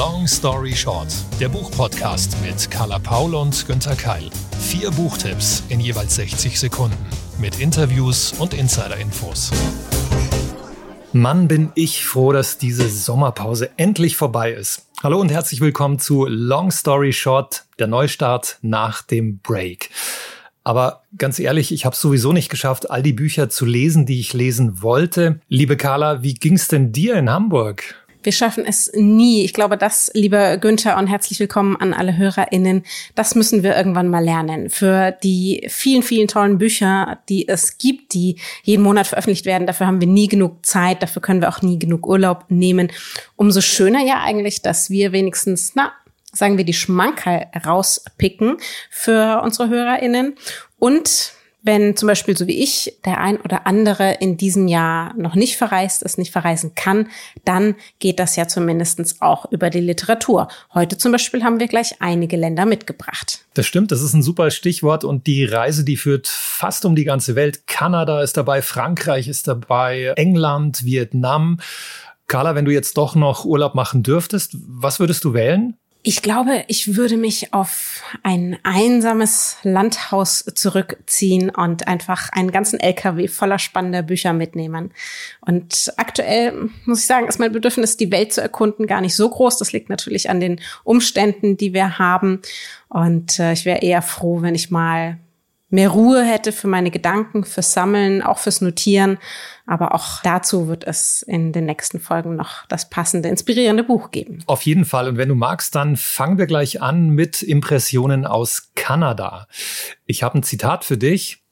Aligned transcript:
Long 0.00 0.26
Story 0.26 0.74
Short, 0.74 1.08
der 1.40 1.50
Buchpodcast 1.50 2.34
mit 2.42 2.70
Carla 2.70 2.98
Paul 2.98 3.34
und 3.34 3.66
Günther 3.66 3.94
Keil. 3.94 4.30
Vier 4.58 4.90
Buchtipps 4.92 5.62
in 5.68 5.78
jeweils 5.78 6.14
60 6.14 6.58
Sekunden 6.58 6.96
mit 7.38 7.60
Interviews 7.60 8.32
und 8.38 8.54
Insider-Infos. 8.54 9.50
Mann, 11.12 11.48
bin 11.48 11.70
ich 11.74 12.06
froh, 12.06 12.32
dass 12.32 12.56
diese 12.56 12.88
Sommerpause 12.88 13.72
endlich 13.76 14.16
vorbei 14.16 14.52
ist. 14.52 14.86
Hallo 15.02 15.20
und 15.20 15.30
herzlich 15.30 15.60
willkommen 15.60 15.98
zu 15.98 16.24
Long 16.24 16.70
Story 16.70 17.12
Short, 17.12 17.66
der 17.78 17.86
Neustart 17.86 18.56
nach 18.62 19.02
dem 19.02 19.40
Break. 19.40 19.90
Aber 20.64 21.02
ganz 21.18 21.38
ehrlich, 21.38 21.72
ich 21.72 21.84
habe 21.84 21.94
sowieso 21.94 22.32
nicht 22.32 22.48
geschafft, 22.48 22.90
all 22.90 23.02
die 23.02 23.12
Bücher 23.12 23.50
zu 23.50 23.66
lesen, 23.66 24.06
die 24.06 24.20
ich 24.20 24.32
lesen 24.32 24.80
wollte. 24.80 25.40
Liebe 25.48 25.76
Carla, 25.76 26.22
wie 26.22 26.32
ging's 26.32 26.68
denn 26.68 26.90
dir 26.90 27.16
in 27.16 27.28
Hamburg? 27.28 27.96
Wir 28.22 28.32
schaffen 28.32 28.66
es 28.66 28.90
nie. 28.94 29.44
Ich 29.44 29.54
glaube, 29.54 29.78
das, 29.78 30.10
lieber 30.12 30.58
Günther, 30.58 30.98
und 30.98 31.06
herzlich 31.06 31.40
willkommen 31.40 31.76
an 31.76 31.94
alle 31.94 32.18
HörerInnen, 32.18 32.84
das 33.14 33.34
müssen 33.34 33.62
wir 33.62 33.74
irgendwann 33.74 34.08
mal 34.08 34.22
lernen. 34.22 34.68
Für 34.68 35.12
die 35.22 35.66
vielen, 35.68 36.02
vielen 36.02 36.28
tollen 36.28 36.58
Bücher, 36.58 37.18
die 37.30 37.48
es 37.48 37.78
gibt, 37.78 38.12
die 38.12 38.36
jeden 38.62 38.82
Monat 38.82 39.06
veröffentlicht 39.06 39.46
werden, 39.46 39.66
dafür 39.66 39.86
haben 39.86 40.00
wir 40.00 40.08
nie 40.08 40.28
genug 40.28 40.66
Zeit, 40.66 41.02
dafür 41.02 41.22
können 41.22 41.40
wir 41.40 41.48
auch 41.48 41.62
nie 41.62 41.78
genug 41.78 42.06
Urlaub 42.06 42.44
nehmen. 42.48 42.92
Umso 43.36 43.62
schöner 43.62 44.04
ja 44.04 44.20
eigentlich, 44.22 44.60
dass 44.60 44.90
wir 44.90 45.12
wenigstens, 45.12 45.72
na, 45.74 45.92
sagen 46.30 46.58
wir, 46.58 46.64
die 46.64 46.74
Schmankerl 46.74 47.46
rauspicken 47.64 48.58
für 48.90 49.40
unsere 49.42 49.70
HörerInnen 49.70 50.34
und 50.78 51.32
wenn 51.62 51.96
zum 51.96 52.06
Beispiel 52.06 52.36
so 52.36 52.46
wie 52.46 52.62
ich 52.62 52.96
der 53.04 53.20
ein 53.20 53.38
oder 53.38 53.66
andere 53.66 54.14
in 54.20 54.36
diesem 54.36 54.68
Jahr 54.68 55.14
noch 55.14 55.34
nicht 55.34 55.56
verreist 55.56 56.02
ist, 56.02 56.18
nicht 56.18 56.32
verreisen 56.32 56.72
kann, 56.74 57.08
dann 57.44 57.74
geht 57.98 58.18
das 58.18 58.36
ja 58.36 58.48
zumindestens 58.48 59.20
auch 59.20 59.50
über 59.50 59.70
die 59.70 59.80
Literatur. 59.80 60.48
Heute 60.72 60.96
zum 60.96 61.12
Beispiel 61.12 61.44
haben 61.44 61.60
wir 61.60 61.68
gleich 61.68 61.96
einige 62.00 62.36
Länder 62.36 62.64
mitgebracht. 62.64 63.44
Das 63.54 63.66
stimmt, 63.66 63.92
das 63.92 64.02
ist 64.02 64.14
ein 64.14 64.22
super 64.22 64.50
Stichwort 64.50 65.04
und 65.04 65.26
die 65.26 65.44
Reise, 65.44 65.84
die 65.84 65.96
führt 65.96 66.28
fast 66.28 66.84
um 66.84 66.96
die 66.96 67.04
ganze 67.04 67.34
Welt. 67.34 67.66
Kanada 67.66 68.22
ist 68.22 68.36
dabei, 68.36 68.62
Frankreich 68.62 69.28
ist 69.28 69.48
dabei, 69.48 70.12
England, 70.16 70.84
Vietnam. 70.84 71.60
Carla, 72.26 72.54
wenn 72.54 72.64
du 72.64 72.70
jetzt 72.70 72.96
doch 72.96 73.16
noch 73.16 73.44
Urlaub 73.44 73.74
machen 73.74 74.02
dürftest, 74.02 74.56
was 74.66 75.00
würdest 75.00 75.24
du 75.24 75.34
wählen? 75.34 75.76
Ich 76.02 76.22
glaube, 76.22 76.64
ich 76.68 76.96
würde 76.96 77.18
mich 77.18 77.52
auf 77.52 78.02
ein 78.22 78.58
einsames 78.62 79.58
Landhaus 79.64 80.44
zurückziehen 80.54 81.50
und 81.50 81.88
einfach 81.88 82.30
einen 82.32 82.52
ganzen 82.52 82.80
LKW 82.80 83.28
voller 83.28 83.58
spannender 83.58 84.02
Bücher 84.02 84.32
mitnehmen. 84.32 84.92
Und 85.42 85.92
aktuell 85.98 86.70
muss 86.86 87.00
ich 87.00 87.06
sagen, 87.06 87.28
ist 87.28 87.38
mein 87.38 87.52
Bedürfnis, 87.52 87.98
die 87.98 88.10
Welt 88.10 88.32
zu 88.32 88.40
erkunden, 88.40 88.86
gar 88.86 89.02
nicht 89.02 89.14
so 89.14 89.28
groß. 89.28 89.58
Das 89.58 89.72
liegt 89.72 89.90
natürlich 89.90 90.30
an 90.30 90.40
den 90.40 90.60
Umständen, 90.84 91.58
die 91.58 91.74
wir 91.74 91.98
haben. 91.98 92.40
Und 92.88 93.38
äh, 93.38 93.52
ich 93.52 93.66
wäre 93.66 93.80
eher 93.80 94.00
froh, 94.00 94.40
wenn 94.40 94.54
ich 94.54 94.70
mal 94.70 95.18
mehr 95.70 95.88
Ruhe 95.88 96.24
hätte 96.24 96.52
für 96.52 96.68
meine 96.68 96.90
Gedanken, 96.90 97.44
fürs 97.44 97.72
Sammeln, 97.72 98.22
auch 98.22 98.38
fürs 98.38 98.60
Notieren. 98.60 99.18
Aber 99.66 99.94
auch 99.94 100.20
dazu 100.22 100.68
wird 100.68 100.84
es 100.84 101.22
in 101.22 101.52
den 101.52 101.66
nächsten 101.66 102.00
Folgen 102.00 102.36
noch 102.36 102.66
das 102.66 102.90
passende, 102.90 103.28
inspirierende 103.28 103.84
Buch 103.84 104.10
geben. 104.10 104.42
Auf 104.46 104.62
jeden 104.62 104.84
Fall. 104.84 105.08
Und 105.08 105.16
wenn 105.16 105.28
du 105.28 105.34
magst, 105.34 105.74
dann 105.74 105.96
fangen 105.96 106.38
wir 106.38 106.46
gleich 106.46 106.82
an 106.82 107.10
mit 107.10 107.42
Impressionen 107.42 108.26
aus 108.26 108.72
Kanada. 108.74 109.46
Ich 110.06 110.22
habe 110.22 110.38
ein 110.38 110.42
Zitat 110.42 110.84
für 110.84 110.98
dich. 110.98 111.42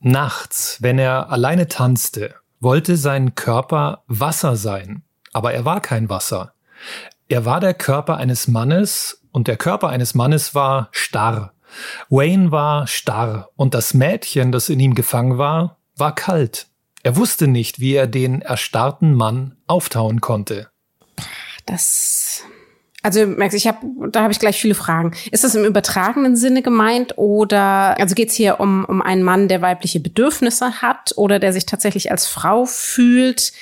Nachts, 0.00 0.78
wenn 0.80 0.98
er 0.98 1.30
alleine 1.30 1.68
tanzte, 1.68 2.34
wollte 2.58 2.96
sein 2.96 3.36
Körper 3.36 4.02
Wasser 4.08 4.56
sein. 4.56 5.02
Aber 5.32 5.52
er 5.52 5.64
war 5.64 5.80
kein 5.80 6.08
Wasser. 6.08 6.54
Er 7.28 7.44
war 7.44 7.60
der 7.60 7.74
Körper 7.74 8.16
eines 8.16 8.48
Mannes 8.48 9.22
und 9.30 9.48
der 9.48 9.56
Körper 9.56 9.88
eines 9.88 10.14
Mannes 10.14 10.54
war 10.54 10.88
starr. 10.90 11.54
Wayne 12.08 12.50
war 12.50 12.86
starr 12.86 13.48
und 13.56 13.74
das 13.74 13.94
Mädchen, 13.94 14.52
das 14.52 14.68
in 14.68 14.80
ihm 14.80 14.94
gefangen 14.94 15.38
war, 15.38 15.78
war 15.96 16.14
kalt. 16.14 16.66
Er 17.02 17.16
wusste 17.16 17.48
nicht, 17.48 17.80
wie 17.80 17.94
er 17.94 18.06
den 18.06 18.42
erstarrten 18.42 19.14
Mann 19.14 19.56
auftauen 19.66 20.20
konnte. 20.20 20.68
Das 21.66 22.44
also 23.04 23.26
merkst 23.26 23.56
ich 23.56 23.66
habe 23.66 24.10
da 24.10 24.22
habe 24.22 24.32
ich 24.32 24.38
gleich 24.38 24.60
viele 24.60 24.76
Fragen. 24.76 25.12
Ist 25.32 25.42
das 25.42 25.56
im 25.56 25.64
übertragenen 25.64 26.36
Sinne 26.36 26.62
gemeint 26.62 27.18
oder 27.18 27.98
also 27.98 28.14
geht 28.14 28.28
es 28.28 28.36
hier 28.36 28.60
um 28.60 28.84
um 28.84 29.02
einen 29.02 29.24
Mann, 29.24 29.48
der 29.48 29.60
weibliche 29.60 29.98
Bedürfnisse 29.98 30.82
hat 30.82 31.12
oder 31.16 31.40
der 31.40 31.52
sich 31.52 31.66
tatsächlich 31.66 32.12
als 32.12 32.28
Frau 32.28 32.64
fühlt? 32.64 33.52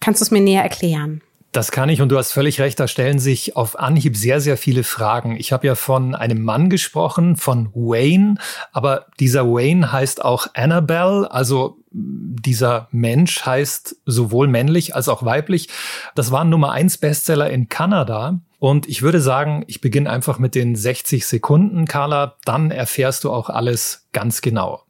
Kannst 0.00 0.20
du 0.20 0.24
es 0.24 0.30
mir 0.30 0.40
näher 0.40 0.62
erklären? 0.62 1.22
Das 1.56 1.70
kann 1.70 1.88
ich 1.88 2.02
und 2.02 2.10
du 2.10 2.18
hast 2.18 2.32
völlig 2.32 2.60
recht, 2.60 2.78
da 2.78 2.86
stellen 2.86 3.18
sich 3.18 3.56
auf 3.56 3.78
Anhieb 3.78 4.14
sehr, 4.14 4.42
sehr 4.42 4.58
viele 4.58 4.84
Fragen. 4.84 5.38
Ich 5.38 5.52
habe 5.52 5.66
ja 5.66 5.74
von 5.74 6.14
einem 6.14 6.42
Mann 6.42 6.68
gesprochen, 6.68 7.38
von 7.38 7.70
Wayne, 7.72 8.34
aber 8.72 9.06
dieser 9.20 9.46
Wayne 9.46 9.90
heißt 9.90 10.22
auch 10.22 10.48
Annabelle, 10.52 11.32
also 11.32 11.78
dieser 11.90 12.88
Mensch 12.90 13.46
heißt 13.46 13.96
sowohl 14.04 14.48
männlich 14.48 14.94
als 14.94 15.08
auch 15.08 15.24
weiblich. 15.24 15.70
Das 16.14 16.30
war 16.30 16.42
ein 16.42 16.50
Nummer 16.50 16.72
eins 16.72 16.98
Bestseller 16.98 17.48
in 17.48 17.70
Kanada. 17.70 18.38
Und 18.58 18.86
ich 18.86 19.00
würde 19.00 19.22
sagen, 19.22 19.64
ich 19.66 19.80
beginne 19.80 20.10
einfach 20.10 20.38
mit 20.38 20.54
den 20.54 20.76
60 20.76 21.26
Sekunden, 21.26 21.86
Carla, 21.86 22.36
dann 22.44 22.70
erfährst 22.70 23.24
du 23.24 23.32
auch 23.32 23.48
alles 23.48 24.06
ganz 24.12 24.42
genau. 24.42 24.82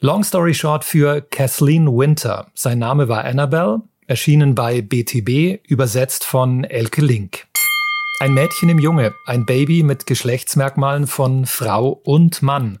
Long 0.00 0.22
story 0.22 0.52
short 0.52 0.84
für 0.84 1.22
Kathleen 1.22 1.86
Winter. 1.86 2.48
Sein 2.52 2.78
Name 2.78 3.08
war 3.08 3.24
Annabelle 3.24 3.80
erschienen 4.06 4.54
bei 4.54 4.82
BTB, 4.82 5.60
übersetzt 5.68 6.24
von 6.24 6.64
Elke 6.64 7.00
Link. 7.00 7.46
Ein 8.20 8.34
Mädchen 8.34 8.68
im 8.68 8.78
Junge, 8.78 9.14
ein 9.26 9.44
Baby 9.44 9.82
mit 9.82 10.06
Geschlechtsmerkmalen 10.06 11.06
von 11.06 11.46
Frau 11.46 12.00
und 12.04 12.42
Mann. 12.42 12.78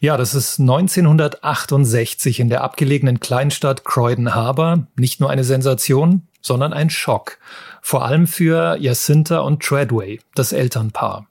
Ja, 0.00 0.16
das 0.16 0.34
ist 0.34 0.60
1968 0.60 2.40
in 2.40 2.48
der 2.48 2.62
abgelegenen 2.62 3.20
Kleinstadt 3.20 3.84
Croydon 3.84 4.34
Harbor 4.34 4.86
nicht 4.96 5.20
nur 5.20 5.28
eine 5.28 5.44
Sensation, 5.44 6.22
sondern 6.40 6.72
ein 6.72 6.88
Schock. 6.88 7.38
Vor 7.82 8.04
allem 8.04 8.26
für 8.26 8.76
Jacinta 8.78 9.40
und 9.40 9.62
Treadway, 9.62 10.20
das 10.34 10.52
Elternpaar. 10.52 11.26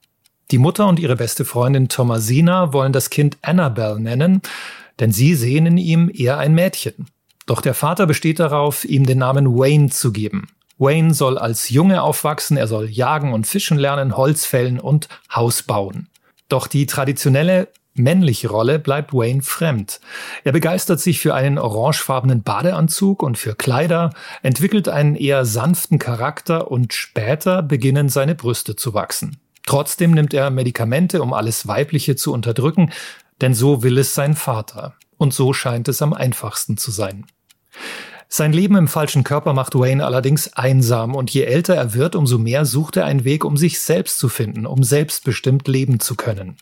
Die 0.51 0.57
Mutter 0.57 0.87
und 0.87 0.99
ihre 0.99 1.15
beste 1.15 1.45
Freundin 1.45 1.89
Thomasina 1.89 2.71
wollen 2.73 2.93
das 2.93 3.09
Kind 3.09 3.37
Annabelle 3.41 3.99
nennen, 3.99 4.41
denn 4.99 5.11
sie 5.11 5.35
sehen 5.35 5.65
in 5.65 5.77
ihm 5.77 6.11
eher 6.13 6.37
ein 6.37 6.53
Mädchen. 6.53 7.07
Doch 7.47 7.61
der 7.61 7.73
Vater 7.73 8.05
besteht 8.05 8.39
darauf, 8.39 8.85
ihm 8.85 9.05
den 9.05 9.17
Namen 9.17 9.57
Wayne 9.57 9.89
zu 9.89 10.11
geben. 10.11 10.49
Wayne 10.77 11.13
soll 11.15 11.39
als 11.39 11.69
Junge 11.69 12.03
aufwachsen, 12.03 12.57
er 12.57 12.67
soll 12.67 12.87
jagen 12.87 13.33
und 13.33 13.47
fischen 13.47 13.79
lernen, 13.79 14.15
Holz 14.15 14.45
fällen 14.45 14.79
und 14.79 15.07
Haus 15.33 15.63
bauen. 15.63 16.09
Doch 16.49 16.67
die 16.67 16.85
traditionelle 16.85 17.69
männliche 17.95 18.49
Rolle 18.49 18.77
bleibt 18.77 19.13
Wayne 19.13 19.41
fremd. 19.41 19.99
Er 20.43 20.51
begeistert 20.51 20.99
sich 20.99 21.19
für 21.19 21.33
einen 21.33 21.57
orangefarbenen 21.57 22.43
Badeanzug 22.43 23.23
und 23.23 23.37
für 23.37 23.55
Kleider, 23.55 24.11
entwickelt 24.43 24.87
einen 24.87 25.15
eher 25.15 25.45
sanften 25.45 25.97
Charakter 25.97 26.69
und 26.69 26.93
später 26.93 27.63
beginnen 27.63 28.09
seine 28.09 28.35
Brüste 28.35 28.75
zu 28.75 28.93
wachsen. 28.93 29.37
Trotzdem 29.65 30.11
nimmt 30.11 30.33
er 30.33 30.51
Medikamente, 30.51 31.21
um 31.23 31.33
alles 31.33 31.67
Weibliche 31.67 32.15
zu 32.15 32.33
unterdrücken, 32.33 32.91
denn 33.41 33.53
so 33.53 33.83
will 33.83 33.97
es 33.97 34.13
sein 34.13 34.35
Vater. 34.35 34.95
Und 35.17 35.33
so 35.33 35.51
scheint 35.53 35.87
es 35.87 36.01
am 36.03 36.13
einfachsten 36.13 36.77
zu 36.77 36.91
sein. 36.91 37.25
Sein 38.29 38.51
Leben 38.51 38.75
im 38.75 38.87
falschen 38.89 39.23
Körper 39.23 39.53
macht 39.53 39.73
Wayne 39.73 40.05
allerdings 40.05 40.53
einsam 40.53 41.15
und 41.15 41.29
je 41.29 41.43
älter 41.43 41.75
er 41.75 41.93
wird, 41.93 42.15
umso 42.15 42.37
mehr 42.37 42.65
sucht 42.65 42.97
er 42.97 43.05
einen 43.05 43.23
Weg, 43.23 43.45
um 43.45 43.55
sich 43.55 43.79
selbst 43.79 44.19
zu 44.19 44.27
finden, 44.27 44.65
um 44.65 44.83
selbstbestimmt 44.83 45.67
leben 45.67 45.99
zu 46.01 46.15
können. 46.15 46.57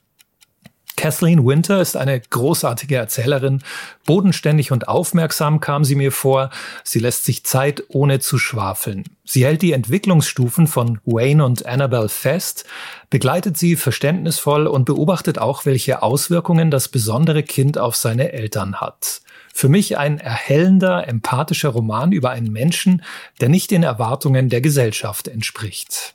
Kathleen 0.96 1.46
Winter 1.46 1.81
ist 1.81 1.98
eine 1.98 2.20
großartige 2.20 2.96
Erzählerin. 2.96 3.62
Bodenständig 4.06 4.72
und 4.72 4.88
aufmerksam 4.88 5.59
kam 5.59 5.84
sie 5.84 5.96
mir 5.96 6.12
vor. 6.12 6.52
Sie 6.84 7.00
lässt 7.00 7.25
sich 7.25 7.44
Zeit, 7.44 7.84
ohne 7.90 8.20
zu 8.20 8.38
schwafeln. 8.38 9.04
Sie 9.25 9.45
hält 9.45 9.62
die 9.62 9.74
Entwicklungsstufen 9.74 10.68
von 10.68 11.00
Wayne 11.04 11.44
und 11.44 11.66
Annabelle 11.66 12.10
fest, 12.10 12.66
begleitet 13.10 13.57
sie 13.57 13.75
verständnisvoll 13.75 14.68
und 14.68 14.86
beobachtet 14.86 15.38
auch, 15.38 15.66
welche 15.66 16.01
Auswirkungen 16.01 16.72
das 16.72 16.88
besondere 16.88 17.44
Kind 17.44 17.78
auf 17.78 17.95
seine 17.95 18.31
Eltern 18.31 18.80
hat. 18.80 19.22
Für 19.57 19.69
mich 19.69 19.98
ein 19.98 20.19
erhellender, 20.19 21.07
empathischer 21.07 21.69
Roman 21.69 22.12
über 22.12 22.31
einen 22.31 22.52
Menschen, 22.52 23.02
der 23.40 23.48
nicht 23.48 23.72
den 23.72 23.84
Erwartungen 23.84 24.50
der 24.50 24.60
Gesellschaft 24.60 25.30
entspricht. 25.30 26.13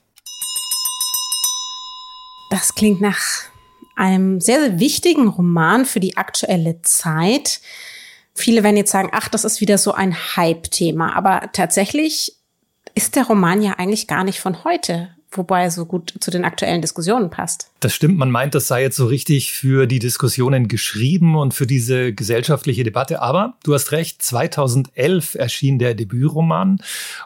Das 2.51 2.75
klingt 2.75 3.01
nach 3.01 3.19
einem 3.95 4.41
sehr, 4.41 4.59
sehr 4.59 4.79
wichtigen 4.79 5.27
Roman 5.27 5.87
für 5.87 5.99
die 5.99 6.17
aktuelle 6.17 6.83
Zeit. 6.83 7.61
Viele 8.35 8.61
werden 8.61 8.77
jetzt 8.77 8.91
sagen, 8.91 9.09
ach, 9.11 9.27
das 9.27 9.43
ist 9.43 9.59
wieder 9.59 9.79
so 9.79 9.91
ein 9.91 10.15
Hype-Thema. 10.35 11.15
Aber 11.15 11.49
tatsächlich 11.51 12.35
ist 12.93 13.15
der 13.15 13.25
Roman 13.25 13.63
ja 13.63 13.71
eigentlich 13.79 14.05
gar 14.05 14.23
nicht 14.23 14.39
von 14.39 14.63
heute, 14.63 15.15
wobei 15.31 15.63
er 15.63 15.71
so 15.71 15.87
gut 15.87 16.13
zu 16.19 16.29
den 16.29 16.45
aktuellen 16.45 16.83
Diskussionen 16.83 17.31
passt. 17.31 17.70
Das 17.81 17.95
stimmt, 17.95 18.19
man 18.19 18.29
meint, 18.29 18.53
das 18.53 18.67
sei 18.67 18.83
jetzt 18.83 18.95
so 18.95 19.07
richtig 19.07 19.53
für 19.53 19.87
die 19.87 19.97
Diskussionen 19.97 20.67
geschrieben 20.67 21.35
und 21.35 21.55
für 21.55 21.65
diese 21.65 22.13
gesellschaftliche 22.13 22.83
Debatte. 22.83 23.23
Aber 23.23 23.55
du 23.63 23.73
hast 23.73 23.91
recht, 23.91 24.21
2011 24.21 25.33
erschien 25.33 25.79
der 25.79 25.95
Debütroman. 25.95 26.77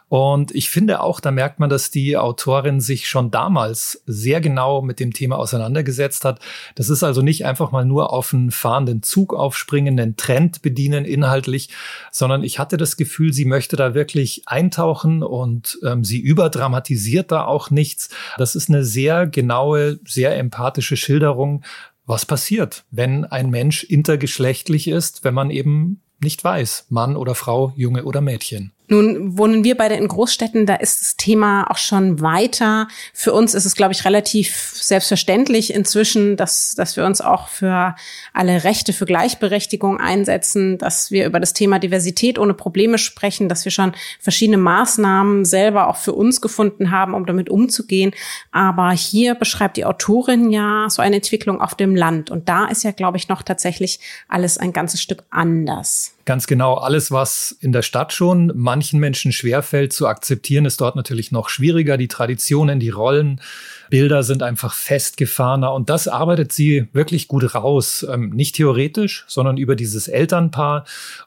Und 0.08 0.56
ich 0.56 0.70
finde 0.70 1.02
auch, 1.02 1.20
da 1.20 1.32
merkt 1.32 1.60
man, 1.60 1.70
dass 1.70 1.92
die 1.92 2.16
Autorin 2.16 2.80
sich 2.80 3.10
schon 3.10 3.32
damals 3.32 4.02
sehr 4.06 4.40
genau 4.40 4.82
mit 4.82 5.02
dem 5.02 5.12
Thema 5.12 5.38
auseinandergesetzt 5.40 6.24
hat. 6.24 6.40
Das 6.76 6.90
ist 6.90 7.04
also 7.04 7.22
nicht 7.22 7.46
einfach 7.46 7.74
mal 7.74 7.84
nur 7.84 8.14
auf 8.14 8.34
einen 8.34 8.52
fahrenden 8.52 9.04
Zug 9.04 9.34
aufspringen, 9.34 10.00
einen 10.00 10.16
Trend 10.16 10.62
bedienen 10.62 11.04
inhaltlich, 11.04 11.68
sondern 12.12 12.46
ich 12.46 12.60
hatte 12.60 12.78
das 12.78 12.96
Gefühl, 12.96 13.34
sie 13.34 13.44
möchte 13.44 13.76
da 13.76 13.94
wirklich 13.94 14.44
eintauchen 14.46 15.22
und 15.22 15.80
ähm, 15.84 16.06
sie 16.06 16.20
überdramatisiert 16.20 17.34
da 17.34 17.44
auch 17.44 17.72
nichts. 17.72 18.08
Das 18.38 18.56
ist 18.56 18.70
eine 18.70 18.86
sehr 18.86 19.28
genaue, 19.28 20.00
sehr 20.06 20.45
empathische 20.46 20.98
Schilderung, 20.98 21.64
was 22.06 22.26
passiert, 22.26 22.86
wenn 22.92 23.26
ein 23.26 23.50
Mensch 23.50 23.84
intergeschlechtlich 23.84 24.88
ist, 24.88 25.24
wenn 25.24 25.34
man 25.34 25.50
eben 25.50 26.02
nicht 26.22 26.44
weiß, 26.44 26.88
Mann 26.90 27.16
oder 27.16 27.36
Frau, 27.36 27.74
Junge 27.76 28.06
oder 28.06 28.22
Mädchen. 28.22 28.72
Nun 28.88 29.38
wohnen 29.38 29.64
wir 29.64 29.76
beide 29.76 29.96
in 29.96 30.08
Großstädten, 30.08 30.66
da 30.66 30.76
ist 30.76 31.02
das 31.02 31.18
Thema 31.18 31.70
auch 31.72 31.78
schon 31.78 32.22
weiter. 32.22 32.88
Für 33.14 33.34
uns 33.34 33.54
ist 33.56 33.66
es, 33.66 33.76
glaube 33.76 33.94
ich, 33.94 34.06
relativ 34.06 34.56
selbstverständlich 34.74 35.74
inzwischen, 35.74 36.38
dass, 36.38 36.76
dass 36.76 36.96
wir 36.96 37.06
uns 37.06 37.20
auch 37.20 37.48
für 37.48 37.96
alle 38.34 38.64
Rechte, 38.64 38.94
für 38.94 39.06
Gleichberechtigung 39.06 40.00
einsetzen, 40.00 40.78
dass 40.78 41.10
wir 41.10 41.26
über 41.26 41.40
das 41.40 41.54
Thema 41.54 41.80
Diversität 41.80 42.38
ohne 42.38 42.54
Probleme 42.54 42.98
sprechen, 42.98 43.50
dass 43.50 43.66
wir 43.66 43.72
schon 43.72 43.94
verschiedene 44.20 44.58
Maßnahmen 44.58 45.46
selber 45.46 45.88
auch 45.88 45.98
für 45.98 46.14
uns 46.14 46.40
gefunden 46.40 46.92
haben, 46.92 47.14
um 47.16 47.26
damit 47.26 47.50
umzugehen. 47.50 48.12
Aber 48.52 48.92
hier 48.92 49.36
beschreibt 49.36 49.78
die 49.78 49.86
Autorin 49.86 50.52
ja 50.52 50.88
so 50.90 51.02
eine 51.02 51.16
Entwicklung 51.16 51.60
auf 51.60 51.76
dem 51.76 51.96
Land. 51.96 52.30
Und 52.30 52.50
da 52.50 52.66
ist 52.66 52.84
ja, 52.84 52.92
glaube 52.92 53.18
ich, 53.18 53.30
noch 53.30 53.42
tatsächlich 53.42 54.00
alles 54.28 54.58
ein 54.58 54.74
ganzes 54.74 55.02
Stück 55.02 55.24
anders. 55.32 56.15
Ganz 56.26 56.48
genau. 56.48 56.74
Alles, 56.74 57.12
was 57.12 57.56
in 57.60 57.72
der 57.72 57.84
Stadt 57.84 58.12
schon 58.12 58.52
manchen 58.56 59.00
Menschen 59.00 59.32
schwerfällt 59.32 59.94
zu 59.94 60.08
akzeptieren, 60.08 60.66
ist 60.66 60.82
dort 60.82 60.96
natürlich 60.96 61.32
noch 61.32 61.50
schwieriger. 61.50 61.98
Die 61.98 62.08
Traditionen, 62.08 62.80
die 62.80 62.90
Rollenbilder 62.90 64.24
sind 64.24 64.42
einfach 64.42 64.74
festgefahrener 64.74 65.72
und 65.72 65.92
das 65.92 66.08
arbeitet 66.08 66.52
sie 66.52 66.88
wirklich 66.94 67.28
gut 67.28 67.54
raus. 67.54 68.04
Ähm, 68.10 68.32
nicht 68.32 68.56
theoretisch, 68.56 69.24
sondern 69.28 69.58
über 69.58 69.76
dieses 69.76 70.08
Elternpaar. 70.08 70.86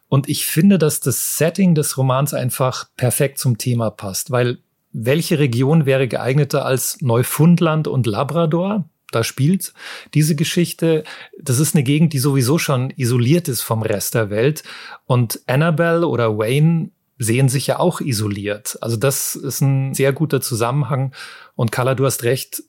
Und 0.08 0.28
ich 0.28 0.46
finde, 0.46 0.78
dass 0.78 0.98
das 0.98 1.38
Setting 1.38 1.76
des 1.76 1.96
Romans 1.96 2.34
einfach 2.34 2.88
perfekt 2.96 3.38
zum 3.38 3.56
Thema 3.56 3.90
passt, 3.90 4.32
weil 4.32 4.58
welche 4.92 5.38
Region 5.38 5.86
wäre 5.86 6.08
geeigneter 6.08 6.64
als 6.64 7.00
Neufundland 7.02 7.86
und 7.86 8.06
Labrador? 8.08 8.84
Da 9.10 9.24
spielt 9.24 9.72
diese 10.14 10.36
Geschichte. 10.36 11.04
Das 11.40 11.58
ist 11.58 11.74
eine 11.74 11.84
Gegend, 11.84 12.12
die 12.12 12.18
sowieso 12.18 12.58
schon 12.58 12.90
isoliert 12.96 13.48
ist 13.48 13.62
vom 13.62 13.82
Rest 13.82 14.14
der 14.14 14.30
Welt. 14.30 14.62
Und 15.06 15.40
Annabelle 15.46 16.06
oder 16.06 16.38
Wayne 16.38 16.90
sehen 17.18 17.48
sich 17.48 17.66
ja 17.66 17.78
auch 17.78 18.00
isoliert. 18.00 18.78
Also 18.80 18.96
das 18.96 19.34
ist 19.34 19.60
ein 19.60 19.94
sehr 19.94 20.12
guter 20.12 20.40
Zusammenhang. 20.40 21.12
Und 21.56 21.72
Carla, 21.72 21.94
du 21.94 22.06
hast 22.06 22.22
recht. 22.22 22.62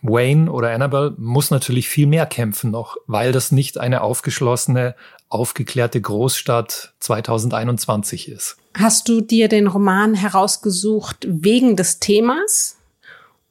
Wayne 0.00 0.52
oder 0.52 0.70
Annabelle 0.70 1.14
muss 1.18 1.50
natürlich 1.50 1.88
viel 1.88 2.06
mehr 2.06 2.24
kämpfen 2.26 2.70
noch, 2.70 2.98
weil 3.08 3.32
das 3.32 3.50
nicht 3.50 3.78
eine 3.78 4.02
aufgeschlossene, 4.02 4.94
aufgeklärte 5.28 6.00
Großstadt 6.00 6.94
2021 7.00 8.28
ist. 8.28 8.58
Hast 8.74 9.08
du 9.08 9.20
dir 9.20 9.48
den 9.48 9.66
Roman 9.66 10.14
herausgesucht 10.14 11.26
wegen 11.28 11.74
des 11.74 11.98
Themas? 11.98 12.77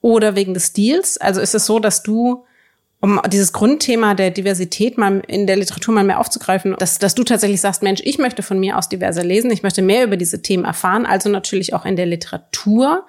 Oder 0.08 0.38
wegen 0.38 0.54
des 0.54 0.68
Stils? 0.68 1.18
Also 1.18 1.42
ist 1.42 1.54
es 1.54 1.66
so, 1.66 1.80
dass 1.80 2.02
du, 2.02 2.46
um 3.02 3.20
dieses 3.28 3.52
Grundthema 3.52 4.16
der 4.16 4.32
Diversität 4.32 4.98
mal 4.98 5.22
in 5.28 5.48
der 5.48 5.58
Literatur 5.58 5.94
mal 5.94 6.06
mehr 6.06 6.22
aufzugreifen, 6.22 6.78
dass, 6.80 6.98
dass 6.98 7.14
du 7.14 7.26
tatsächlich 7.26 7.60
sagst, 7.60 7.84
Mensch, 7.84 8.00
ich 8.06 8.18
möchte 8.18 8.42
von 8.42 8.58
mir 8.58 8.78
aus 8.78 8.88
diverser 8.88 9.26
lesen, 9.26 9.52
ich 9.52 9.64
möchte 9.64 9.82
mehr 9.82 10.06
über 10.06 10.16
diese 10.16 10.42
Themen 10.42 10.64
erfahren, 10.64 11.06
also 11.06 11.28
natürlich 11.28 11.74
auch 11.74 11.86
in 11.86 11.98
der 11.98 12.06
Literatur. 12.06 13.06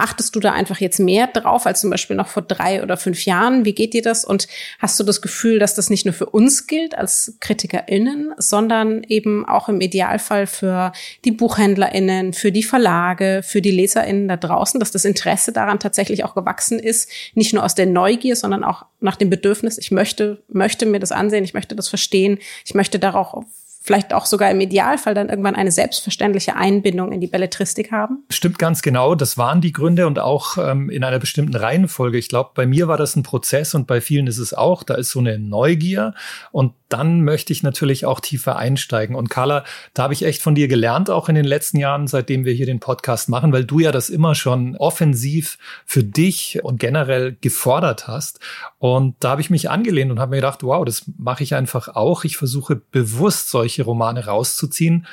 Achtest 0.00 0.34
du 0.34 0.40
da 0.40 0.52
einfach 0.52 0.80
jetzt 0.80 0.98
mehr 0.98 1.26
drauf 1.26 1.66
als 1.66 1.82
zum 1.82 1.90
Beispiel 1.90 2.16
noch 2.16 2.28
vor 2.28 2.42
drei 2.42 2.82
oder 2.82 2.96
fünf 2.96 3.26
Jahren? 3.26 3.66
Wie 3.66 3.74
geht 3.74 3.92
dir 3.92 4.00
das? 4.00 4.24
Und 4.24 4.48
hast 4.78 4.98
du 4.98 5.04
das 5.04 5.20
Gefühl, 5.20 5.58
dass 5.58 5.74
das 5.74 5.90
nicht 5.90 6.06
nur 6.06 6.14
für 6.14 6.26
uns 6.26 6.66
gilt 6.66 6.96
als 6.96 7.36
KritikerInnen, 7.40 8.32
sondern 8.38 9.02
eben 9.04 9.46
auch 9.46 9.68
im 9.68 9.82
Idealfall 9.82 10.46
für 10.46 10.92
die 11.26 11.32
BuchhändlerInnen, 11.32 12.32
für 12.32 12.50
die 12.50 12.62
Verlage, 12.62 13.42
für 13.44 13.60
die 13.60 13.70
LeserInnen 13.70 14.26
da 14.26 14.36
draußen, 14.36 14.80
dass 14.80 14.90
das 14.90 15.04
Interesse 15.04 15.52
daran 15.52 15.78
tatsächlich 15.78 16.24
auch 16.24 16.34
gewachsen 16.34 16.78
ist, 16.78 17.10
nicht 17.34 17.52
nur 17.52 17.62
aus 17.62 17.74
der 17.74 17.86
Neugier, 17.86 18.36
sondern 18.36 18.64
auch 18.64 18.86
nach 19.00 19.16
dem 19.16 19.28
Bedürfnis, 19.28 19.76
ich 19.76 19.90
möchte, 19.90 20.42
möchte 20.48 20.86
mir 20.86 21.00
das 21.00 21.12
ansehen, 21.12 21.44
ich 21.44 21.54
möchte 21.54 21.76
das 21.76 21.88
verstehen, 21.88 22.38
ich 22.64 22.74
möchte 22.74 22.98
darauf 22.98 23.44
vielleicht 23.82 24.12
auch 24.12 24.26
sogar 24.26 24.50
im 24.50 24.60
Idealfall 24.60 25.14
dann 25.14 25.30
irgendwann 25.30 25.56
eine 25.56 25.72
selbstverständliche 25.72 26.54
Einbindung 26.54 27.12
in 27.12 27.20
die 27.20 27.26
Belletristik 27.26 27.90
haben? 27.90 28.24
Stimmt 28.28 28.58
ganz 28.58 28.82
genau. 28.82 29.14
Das 29.14 29.38
waren 29.38 29.62
die 29.62 29.72
Gründe 29.72 30.06
und 30.06 30.18
auch 30.18 30.58
ähm, 30.58 30.90
in 30.90 31.02
einer 31.02 31.18
bestimmten 31.18 31.56
Reihenfolge. 31.56 32.18
Ich 32.18 32.28
glaube, 32.28 32.50
bei 32.54 32.66
mir 32.66 32.88
war 32.88 32.98
das 32.98 33.16
ein 33.16 33.22
Prozess 33.22 33.74
und 33.74 33.86
bei 33.86 34.00
vielen 34.02 34.26
ist 34.26 34.38
es 34.38 34.52
auch. 34.52 34.82
Da 34.82 34.94
ist 34.94 35.10
so 35.10 35.18
eine 35.18 35.38
Neugier 35.38 36.14
und 36.52 36.74
dann 36.90 37.22
möchte 37.22 37.52
ich 37.52 37.62
natürlich 37.62 38.04
auch 38.04 38.20
tiefer 38.20 38.56
einsteigen. 38.56 39.14
Und 39.14 39.30
Carla, 39.30 39.64
da 39.94 40.02
habe 40.02 40.12
ich 40.12 40.24
echt 40.24 40.42
von 40.42 40.56
dir 40.56 40.68
gelernt, 40.68 41.08
auch 41.08 41.28
in 41.28 41.36
den 41.36 41.44
letzten 41.44 41.78
Jahren, 41.78 42.08
seitdem 42.08 42.44
wir 42.44 42.52
hier 42.52 42.66
den 42.66 42.80
Podcast 42.80 43.28
machen, 43.28 43.52
weil 43.52 43.64
du 43.64 43.78
ja 43.78 43.92
das 43.92 44.10
immer 44.10 44.34
schon 44.34 44.76
offensiv 44.76 45.56
für 45.86 46.02
dich 46.02 46.58
und 46.62 46.80
generell 46.80 47.36
gefordert 47.40 48.08
hast. 48.08 48.40
Und 48.78 49.14
da 49.20 49.30
habe 49.30 49.40
ich 49.40 49.50
mich 49.50 49.70
angelehnt 49.70 50.10
und 50.10 50.18
habe 50.18 50.30
mir 50.30 50.38
gedacht, 50.38 50.64
wow, 50.64 50.84
das 50.84 51.04
mache 51.16 51.44
ich 51.44 51.54
einfach 51.54 51.88
auch. 51.88 52.24
Ich 52.24 52.36
versuche 52.36 52.76
bewusst 52.76 53.50
solche 53.50 53.69
Romane 53.78 54.26
rauszuziehen, 54.26 55.06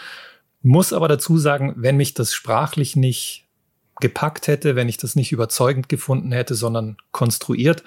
muss 0.61 0.93
aber 0.93 1.07
dazu 1.07 1.37
sagen, 1.37 1.73
wenn 1.77 1.97
mich 1.97 2.13
das 2.13 2.33
sprachlich 2.33 2.95
nicht 2.95 3.45
gepackt 3.99 4.47
hätte, 4.47 4.75
wenn 4.75 4.89
ich 4.89 4.97
das 4.97 5.15
nicht 5.15 5.31
überzeugend 5.31 5.89
gefunden 5.89 6.31
hätte, 6.31 6.55
sondern 6.55 6.97
konstruiert, 7.11 7.83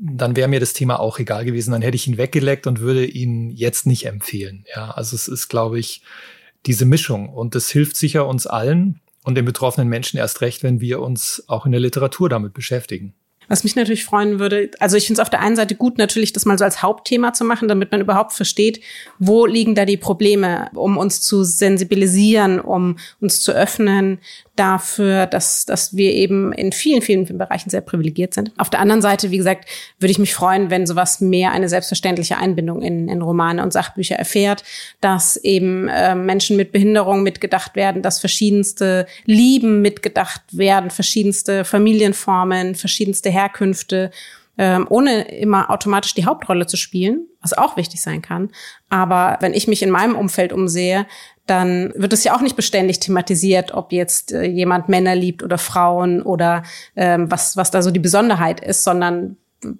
dann 0.00 0.36
wäre 0.36 0.48
mir 0.48 0.60
das 0.60 0.72
Thema 0.72 1.00
auch 1.00 1.18
egal 1.18 1.44
gewesen. 1.44 1.72
Dann 1.72 1.82
hätte 1.82 1.96
ich 1.96 2.06
ihn 2.06 2.18
weggeleckt 2.18 2.66
und 2.66 2.80
würde 2.80 3.04
ihn 3.04 3.50
jetzt 3.50 3.86
nicht 3.86 4.06
empfehlen. 4.06 4.64
Ja, 4.74 4.90
also 4.90 5.16
es 5.16 5.28
ist, 5.28 5.48
glaube 5.48 5.78
ich, 5.78 6.02
diese 6.66 6.84
Mischung 6.84 7.28
und 7.28 7.54
das 7.54 7.70
hilft 7.70 7.96
sicher 7.96 8.26
uns 8.26 8.46
allen 8.46 9.00
und 9.24 9.34
den 9.34 9.44
betroffenen 9.44 9.88
Menschen 9.88 10.18
erst 10.18 10.40
recht, 10.40 10.62
wenn 10.62 10.80
wir 10.80 11.00
uns 11.00 11.44
auch 11.48 11.66
in 11.66 11.72
der 11.72 11.80
Literatur 11.80 12.28
damit 12.28 12.54
beschäftigen. 12.54 13.14
Was 13.48 13.64
mich 13.64 13.76
natürlich 13.76 14.04
freuen 14.04 14.38
würde, 14.38 14.70
also 14.78 14.96
ich 14.96 15.06
finde 15.06 15.20
es 15.20 15.22
auf 15.22 15.30
der 15.30 15.40
einen 15.40 15.56
Seite 15.56 15.74
gut, 15.74 15.98
natürlich 15.98 16.32
das 16.32 16.44
mal 16.44 16.58
so 16.58 16.64
als 16.64 16.82
Hauptthema 16.82 17.32
zu 17.32 17.44
machen, 17.44 17.66
damit 17.66 17.90
man 17.90 18.00
überhaupt 18.00 18.32
versteht, 18.32 18.80
wo 19.18 19.46
liegen 19.46 19.74
da 19.74 19.84
die 19.84 19.96
Probleme, 19.96 20.70
um 20.74 20.98
uns 20.98 21.20
zu 21.20 21.44
sensibilisieren, 21.44 22.60
um 22.60 22.96
uns 23.20 23.40
zu 23.40 23.52
öffnen, 23.52 24.18
dafür, 24.58 25.26
dass, 25.26 25.64
dass 25.64 25.96
wir 25.96 26.12
eben 26.12 26.52
in 26.52 26.72
vielen, 26.72 27.02
vielen 27.02 27.38
Bereichen 27.38 27.70
sehr 27.70 27.80
privilegiert 27.80 28.34
sind. 28.34 28.52
Auf 28.58 28.70
der 28.70 28.80
anderen 28.80 29.02
Seite, 29.02 29.30
wie 29.30 29.36
gesagt, 29.36 29.68
würde 30.00 30.10
ich 30.10 30.18
mich 30.18 30.34
freuen, 30.34 30.70
wenn 30.70 30.86
sowas 30.86 31.20
mehr 31.20 31.52
eine 31.52 31.68
selbstverständliche 31.68 32.38
Einbindung 32.38 32.82
in, 32.82 33.08
in 33.08 33.22
Romane 33.22 33.62
und 33.62 33.72
Sachbücher 33.72 34.16
erfährt, 34.16 34.64
dass 35.00 35.36
eben 35.36 35.88
äh, 35.88 36.14
Menschen 36.14 36.56
mit 36.56 36.72
Behinderung 36.72 37.22
mitgedacht 37.22 37.76
werden, 37.76 38.02
dass 38.02 38.18
verschiedenste 38.18 39.06
Lieben 39.24 39.80
mitgedacht 39.80 40.42
werden, 40.50 40.90
verschiedenste 40.90 41.64
Familienformen, 41.64 42.74
verschiedenste 42.74 43.30
Herkünfte 43.30 44.10
ähm, 44.58 44.86
ohne 44.90 45.22
immer 45.22 45.70
automatisch 45.70 46.14
die 46.14 46.26
Hauptrolle 46.26 46.66
zu 46.66 46.76
spielen, 46.76 47.26
was 47.40 47.56
auch 47.56 47.76
wichtig 47.76 48.02
sein 48.02 48.20
kann. 48.20 48.50
Aber 48.90 49.38
wenn 49.40 49.54
ich 49.54 49.68
mich 49.68 49.82
in 49.82 49.90
meinem 49.90 50.16
Umfeld 50.16 50.52
umsehe, 50.52 51.06
dann 51.46 51.92
wird 51.94 52.12
es 52.12 52.24
ja 52.24 52.36
auch 52.36 52.42
nicht 52.42 52.56
beständig 52.56 53.00
thematisiert, 53.00 53.72
ob 53.72 53.92
jetzt 53.92 54.32
äh, 54.32 54.42
jemand 54.42 54.88
Männer 54.88 55.14
liebt 55.14 55.42
oder 55.42 55.56
Frauen 55.56 56.20
oder 56.22 56.62
ähm, 56.96 57.30
was, 57.30 57.56
was 57.56 57.70
da 57.70 57.80
so 57.80 57.90
die 57.90 58.00
Besonderheit 58.00 58.60
ist, 58.60 58.84
sondern 58.84 59.36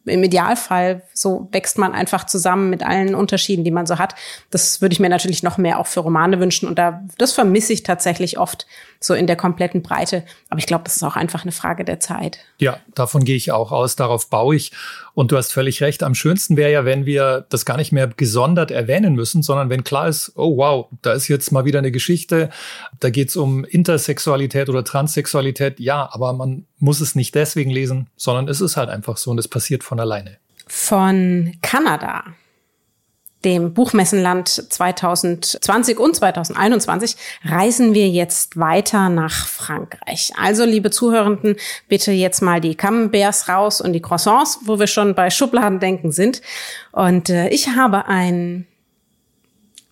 im 0.07 0.25
Idealfall 0.25 1.03
so 1.15 1.49
wächst 1.53 1.79
man 1.79 1.93
einfach 1.93 2.27
zusammen 2.27 2.71
mit 2.71 2.83
allen 2.83 3.15
Unterschieden, 3.15 3.65
die 3.65 3.71
man 3.71 3.87
so 3.87 3.99
hat. 3.99 4.15
Das 4.51 4.81
würde 4.81 4.93
ich 4.93 5.01
mir 5.01 5.09
natürlich 5.09 5.43
noch 5.43 5.59
mehr 5.59 5.79
auch 5.79 5.87
für 5.87 6.01
Romane 6.01 6.41
wünschen. 6.41 6.69
Und 6.69 6.79
da, 6.79 7.05
das 7.17 7.33
vermisse 7.33 7.73
ich 7.73 7.85
tatsächlich 7.85 8.39
oft 8.39 8.67
so 9.01 9.15
in 9.15 9.27
der 9.27 9.37
kompletten 9.37 9.83
Breite. 9.83 10.25
Aber 10.51 10.59
ich 10.59 10.67
glaube, 10.67 10.85
das 10.85 10.97
ist 10.97 11.03
auch 11.03 11.17
einfach 11.17 11.43
eine 11.43 11.53
Frage 11.53 11.85
der 11.85 12.01
Zeit. 12.01 12.39
Ja, 12.59 12.79
davon 12.95 13.25
gehe 13.25 13.37
ich 13.37 13.53
auch 13.53 13.71
aus. 13.71 13.97
Darauf 13.97 14.29
baue 14.29 14.57
ich. 14.57 14.73
Und 15.15 15.33
du 15.33 15.37
hast 15.37 15.53
völlig 15.53 15.81
recht. 15.83 16.03
Am 16.03 16.15
schönsten 16.15 16.57
wäre 16.57 16.73
ja, 16.73 16.85
wenn 16.85 17.07
wir 17.07 17.47
das 17.49 17.65
gar 17.65 17.77
nicht 17.77 17.93
mehr 17.93 18.09
gesondert 18.09 18.71
erwähnen 18.71 19.15
müssen, 19.15 19.43
sondern 19.43 19.71
wenn 19.71 19.85
klar 19.85 20.09
ist, 20.09 20.33
oh 20.37 20.57
wow, 20.57 20.87
da 21.03 21.13
ist 21.13 21.29
jetzt 21.29 21.53
mal 21.53 21.65
wieder 21.65 21.79
eine 21.79 21.93
Geschichte. 21.93 22.51
Da 23.01 23.11
geht 23.11 23.29
es 23.29 23.37
um 23.37 23.65
Intersexualität 23.65 24.69
oder 24.69 24.85
Transsexualität. 24.85 25.81
Ja, 25.81 26.09
aber 26.13 26.33
man 26.33 26.67
muss 26.79 27.01
es 27.01 27.15
nicht 27.15 27.35
deswegen 27.35 27.71
lesen, 27.71 28.09
sondern 28.17 28.49
es 28.49 28.61
ist 28.61 28.77
halt 28.77 28.91
einfach 28.91 29.17
so 29.17 29.31
und 29.31 29.39
es 29.39 29.49
passiert 29.49 29.85
von 29.85 30.01
alleine. 30.01 30.39
Von 30.67 31.57
Kanada 31.63 32.25
dem 33.49 33.73
Buchmessenland 33.73 34.49
2020 34.49 35.99
und 35.99 36.15
2021 36.15 37.17
reisen 37.45 37.95
wir 37.95 38.09
jetzt 38.09 38.59
weiter 38.59 39.09
nach 39.09 39.47
Frankreich. 39.47 40.33
Also, 40.39 40.65
liebe 40.65 40.91
Zuhörenden, 40.91 41.57
bitte 41.89 42.13
jetzt 42.13 42.43
mal 42.43 42.61
die 42.61 42.75
Camemberts 42.75 43.49
raus 43.49 43.81
und 43.81 43.95
die 43.95 44.03
Croissants, 44.03 44.61
wo 44.65 44.79
wir 44.79 44.87
schon 44.87 45.15
bei 45.15 45.31
Schubladendenken 45.31 46.13
sind. 46.13 46.43
Und 46.93 47.31
äh, 47.31 47.49
ich 47.49 47.69
habe 47.69 48.07
ein 48.07 48.67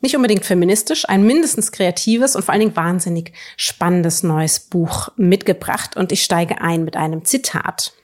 nicht 0.02 0.14
unbedingt 0.14 0.44
feministisch, 0.44 1.08
ein 1.08 1.25
mindestens 1.26 1.72
kreatives 1.72 2.36
und 2.36 2.44
vor 2.44 2.52
allen 2.52 2.60
Dingen 2.60 2.76
wahnsinnig 2.76 3.32
spannendes 3.56 4.22
neues 4.22 4.60
Buch 4.60 5.08
mitgebracht 5.16 5.96
und 5.96 6.12
ich 6.12 6.22
steige 6.22 6.60
ein 6.60 6.84
mit 6.84 6.96
einem 6.96 7.25
Zitat. 7.25 7.94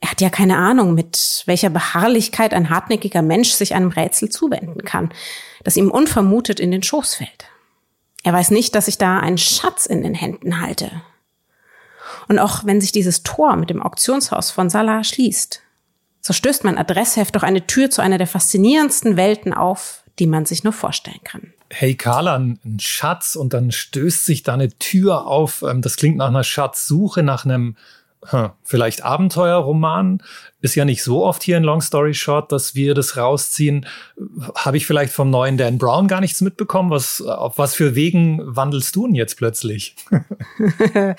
Er 0.00 0.10
hat 0.10 0.20
ja 0.20 0.30
keine 0.30 0.56
Ahnung, 0.56 0.94
mit 0.94 1.42
welcher 1.46 1.70
Beharrlichkeit 1.70 2.54
ein 2.54 2.70
hartnäckiger 2.70 3.22
Mensch 3.22 3.50
sich 3.50 3.74
einem 3.74 3.88
Rätsel 3.88 4.28
zuwenden 4.28 4.84
kann, 4.84 5.10
das 5.64 5.76
ihm 5.76 5.90
unvermutet 5.90 6.60
in 6.60 6.70
den 6.70 6.82
Schoß 6.82 7.16
fällt. 7.16 7.46
Er 8.22 8.32
weiß 8.32 8.50
nicht, 8.50 8.74
dass 8.74 8.88
ich 8.88 8.98
da 8.98 9.18
einen 9.18 9.38
Schatz 9.38 9.86
in 9.86 10.02
den 10.02 10.14
Händen 10.14 10.60
halte. 10.60 10.90
Und 12.28 12.38
auch 12.38 12.64
wenn 12.64 12.80
sich 12.80 12.92
dieses 12.92 13.22
Tor 13.22 13.56
mit 13.56 13.70
dem 13.70 13.82
Auktionshaus 13.82 14.50
von 14.50 14.70
Salah 14.70 15.02
schließt, 15.02 15.62
so 16.20 16.32
stößt 16.32 16.64
mein 16.64 16.78
Adressheft 16.78 17.36
doch 17.36 17.42
eine 17.42 17.66
Tür 17.66 17.90
zu 17.90 18.02
einer 18.02 18.18
der 18.18 18.26
faszinierendsten 18.26 19.16
Welten 19.16 19.54
auf, 19.54 20.02
die 20.18 20.26
man 20.26 20.46
sich 20.46 20.64
nur 20.64 20.72
vorstellen 20.72 21.20
kann. 21.24 21.52
Hey 21.70 21.94
Carla, 21.94 22.36
ein 22.36 22.78
Schatz 22.80 23.36
und 23.36 23.52
dann 23.52 23.72
stößt 23.72 24.24
sich 24.24 24.42
da 24.42 24.54
eine 24.54 24.70
Tür 24.70 25.26
auf. 25.26 25.62
Ähm, 25.62 25.82
das 25.82 25.96
klingt 25.96 26.16
nach 26.16 26.28
einer 26.28 26.44
Schatzsuche, 26.44 27.22
nach 27.22 27.44
einem 27.44 27.76
vielleicht 28.64 29.04
Abenteuerroman. 29.04 30.22
Ist 30.60 30.74
ja 30.74 30.84
nicht 30.84 31.02
so 31.02 31.24
oft 31.24 31.42
hier 31.42 31.56
in 31.56 31.62
Long 31.62 31.80
Story 31.80 32.14
Short, 32.14 32.50
dass 32.50 32.74
wir 32.74 32.94
das 32.94 33.16
rausziehen. 33.16 33.86
Habe 34.56 34.76
ich 34.76 34.86
vielleicht 34.86 35.12
vom 35.12 35.30
neuen 35.30 35.56
Dan 35.56 35.78
Brown 35.78 36.08
gar 36.08 36.20
nichts 36.20 36.40
mitbekommen? 36.40 36.90
Was, 36.90 37.20
auf 37.20 37.58
was 37.58 37.74
für 37.74 37.94
Wegen 37.94 38.40
wandelst 38.44 38.94
du 38.96 39.06
denn 39.06 39.14
jetzt 39.14 39.36
plötzlich? 39.36 39.94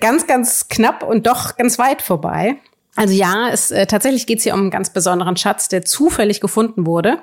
ganz, 0.00 0.26
ganz 0.26 0.68
knapp 0.68 1.02
und 1.02 1.26
doch 1.26 1.56
ganz 1.56 1.78
weit 1.78 2.02
vorbei. 2.02 2.56
Also 2.96 3.14
ja, 3.14 3.48
es, 3.50 3.70
äh, 3.70 3.86
tatsächlich 3.86 4.26
geht 4.26 4.38
es 4.38 4.44
hier 4.44 4.54
um 4.54 4.60
einen 4.60 4.70
ganz 4.70 4.92
besonderen 4.92 5.36
Schatz, 5.36 5.68
der 5.68 5.84
zufällig 5.84 6.40
gefunden 6.40 6.84
wurde 6.84 7.18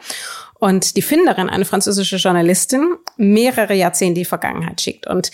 und 0.60 0.96
die 0.96 1.02
Finderin, 1.02 1.50
eine 1.50 1.66
französische 1.66 2.16
Journalistin, 2.16 2.96
mehrere 3.18 3.74
Jahrzehnte 3.74 4.12
in 4.12 4.16
die 4.16 4.26
Vergangenheit 4.26 4.80
schickt. 4.80 5.06
Und 5.06 5.32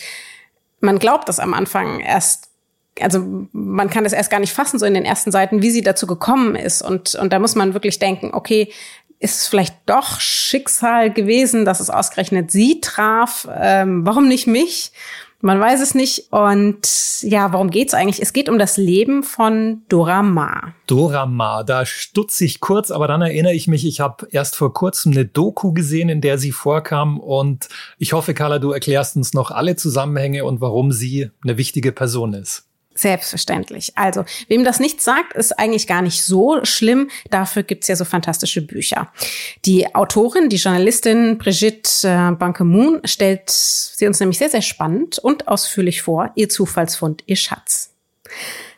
man 0.80 0.98
glaubt 0.98 1.28
das 1.28 1.38
am 1.38 1.54
Anfang 1.54 2.00
erst 2.00 2.51
also 3.00 3.46
man 3.52 3.88
kann 3.90 4.04
das 4.04 4.12
erst 4.12 4.30
gar 4.30 4.40
nicht 4.40 4.52
fassen, 4.52 4.78
so 4.78 4.86
in 4.86 4.94
den 4.94 5.04
ersten 5.04 5.32
Seiten, 5.32 5.62
wie 5.62 5.70
sie 5.70 5.82
dazu 5.82 6.06
gekommen 6.06 6.54
ist. 6.54 6.82
Und, 6.82 7.14
und 7.14 7.32
da 7.32 7.38
muss 7.38 7.54
man 7.54 7.74
wirklich 7.74 7.98
denken, 7.98 8.30
okay, 8.32 8.72
ist 9.18 9.42
es 9.42 9.48
vielleicht 9.48 9.76
doch 9.86 10.20
Schicksal 10.20 11.12
gewesen, 11.12 11.64
dass 11.64 11.80
es 11.80 11.90
ausgerechnet 11.90 12.50
sie 12.50 12.80
traf? 12.80 13.48
Ähm, 13.56 14.04
warum 14.04 14.26
nicht 14.26 14.46
mich? 14.46 14.92
Man 15.44 15.58
weiß 15.58 15.80
es 15.80 15.94
nicht. 15.94 16.32
Und 16.32 17.22
ja, 17.22 17.52
worum 17.52 17.70
geht's 17.70 17.94
eigentlich? 17.94 18.20
Es 18.20 18.32
geht 18.32 18.48
um 18.48 18.58
das 18.58 18.76
Leben 18.76 19.22
von 19.22 19.82
Dora 19.88 20.22
Maar. 20.22 20.74
Dora 20.86 21.26
Maar, 21.26 21.64
da 21.64 21.84
stutze 21.86 22.44
ich 22.44 22.60
kurz, 22.60 22.90
aber 22.90 23.08
dann 23.08 23.22
erinnere 23.22 23.54
ich 23.54 23.66
mich, 23.66 23.86
ich 23.86 24.00
habe 24.00 24.28
erst 24.30 24.56
vor 24.56 24.72
kurzem 24.72 25.12
eine 25.12 25.24
Doku 25.24 25.72
gesehen, 25.72 26.08
in 26.08 26.20
der 26.20 26.38
sie 26.38 26.52
vorkam. 26.52 27.18
Und 27.18 27.68
ich 27.98 28.12
hoffe, 28.12 28.34
Carla, 28.34 28.58
du 28.58 28.72
erklärst 28.72 29.16
uns 29.16 29.34
noch 29.34 29.50
alle 29.50 29.76
Zusammenhänge 29.76 30.44
und 30.44 30.60
warum 30.60 30.92
sie 30.92 31.30
eine 31.42 31.58
wichtige 31.58 31.92
Person 31.92 32.34
ist. 32.34 32.68
Selbstverständlich. 32.94 33.92
Also, 33.96 34.24
wem 34.48 34.64
das 34.64 34.78
nicht 34.78 35.00
sagt, 35.00 35.32
ist 35.34 35.58
eigentlich 35.58 35.86
gar 35.86 36.02
nicht 36.02 36.22
so 36.22 36.62
schlimm. 36.64 37.08
Dafür 37.30 37.62
gibt's 37.62 37.88
ja 37.88 37.96
so 37.96 38.04
fantastische 38.04 38.60
Bücher. 38.60 39.10
Die 39.64 39.94
Autorin, 39.94 40.50
die 40.50 40.56
Journalistin 40.56 41.38
Brigitte 41.38 42.06
äh, 42.06 42.32
Bankemoon 42.32 43.00
stellt 43.04 43.48
sie 43.48 44.06
uns 44.06 44.20
nämlich 44.20 44.38
sehr, 44.38 44.50
sehr 44.50 44.62
spannend 44.62 45.18
und 45.18 45.48
ausführlich 45.48 46.02
vor, 46.02 46.32
ihr 46.34 46.48
Zufallsfund, 46.48 47.22
ihr 47.26 47.36
Schatz. 47.36 47.94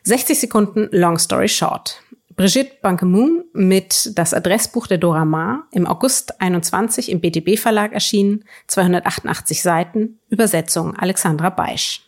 60 0.03 0.39
Sekunden 0.39 0.87
Long 0.91 1.17
Story 1.17 1.49
Short. 1.49 2.01
Brigitte 2.35 2.77
Bankemoon 2.81 3.45
mit 3.53 4.11
das 4.17 4.33
Adressbuch 4.33 4.87
der 4.87 4.97
Dora 4.97 5.23
Maar 5.23 5.67
im 5.71 5.87
August 5.87 6.41
21 6.41 7.09
im 7.09 7.21
BTB 7.21 7.57
Verlag 7.57 7.93
erschienen, 7.93 8.43
288 8.67 9.61
Seiten, 9.61 10.19
Übersetzung 10.29 10.95
Alexandra 10.95 11.49
Beisch. 11.49 12.04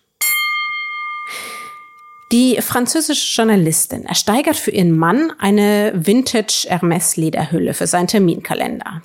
Die 2.31 2.61
französische 2.61 3.41
Journalistin 3.41 4.05
ersteigert 4.05 4.57
für 4.57 4.71
ihren 4.71 4.97
Mann 4.97 5.31
eine 5.39 5.93
Vintage 5.95 6.65
Hermes 6.67 7.15
Lederhülle 7.15 7.73
für 7.73 7.87
seinen 7.87 8.07
Terminkalender. 8.07 9.01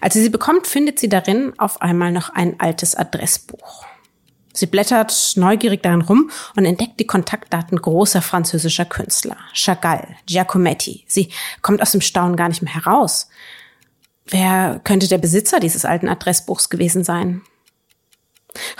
Als 0.00 0.14
sie 0.14 0.22
sie 0.22 0.28
bekommt, 0.28 0.66
findet 0.66 0.98
sie 0.98 1.08
darin 1.08 1.54
auf 1.58 1.80
einmal 1.80 2.12
noch 2.12 2.28
ein 2.30 2.60
altes 2.60 2.94
Adressbuch. 2.94 3.86
Sie 4.52 4.66
blättert 4.66 5.32
neugierig 5.36 5.82
darin 5.82 6.02
rum 6.02 6.30
und 6.54 6.66
entdeckt 6.66 7.00
die 7.00 7.06
Kontaktdaten 7.06 7.80
großer 7.80 8.20
französischer 8.20 8.84
Künstler. 8.84 9.38
Chagall, 9.54 10.16
Giacometti. 10.26 11.04
Sie 11.06 11.30
kommt 11.62 11.80
aus 11.80 11.92
dem 11.92 12.02
Staunen 12.02 12.36
gar 12.36 12.48
nicht 12.48 12.60
mehr 12.60 12.74
heraus. 12.74 13.28
Wer 14.26 14.80
könnte 14.84 15.08
der 15.08 15.18
Besitzer 15.18 15.58
dieses 15.58 15.86
alten 15.86 16.08
Adressbuchs 16.08 16.68
gewesen 16.68 17.02
sein? 17.02 17.40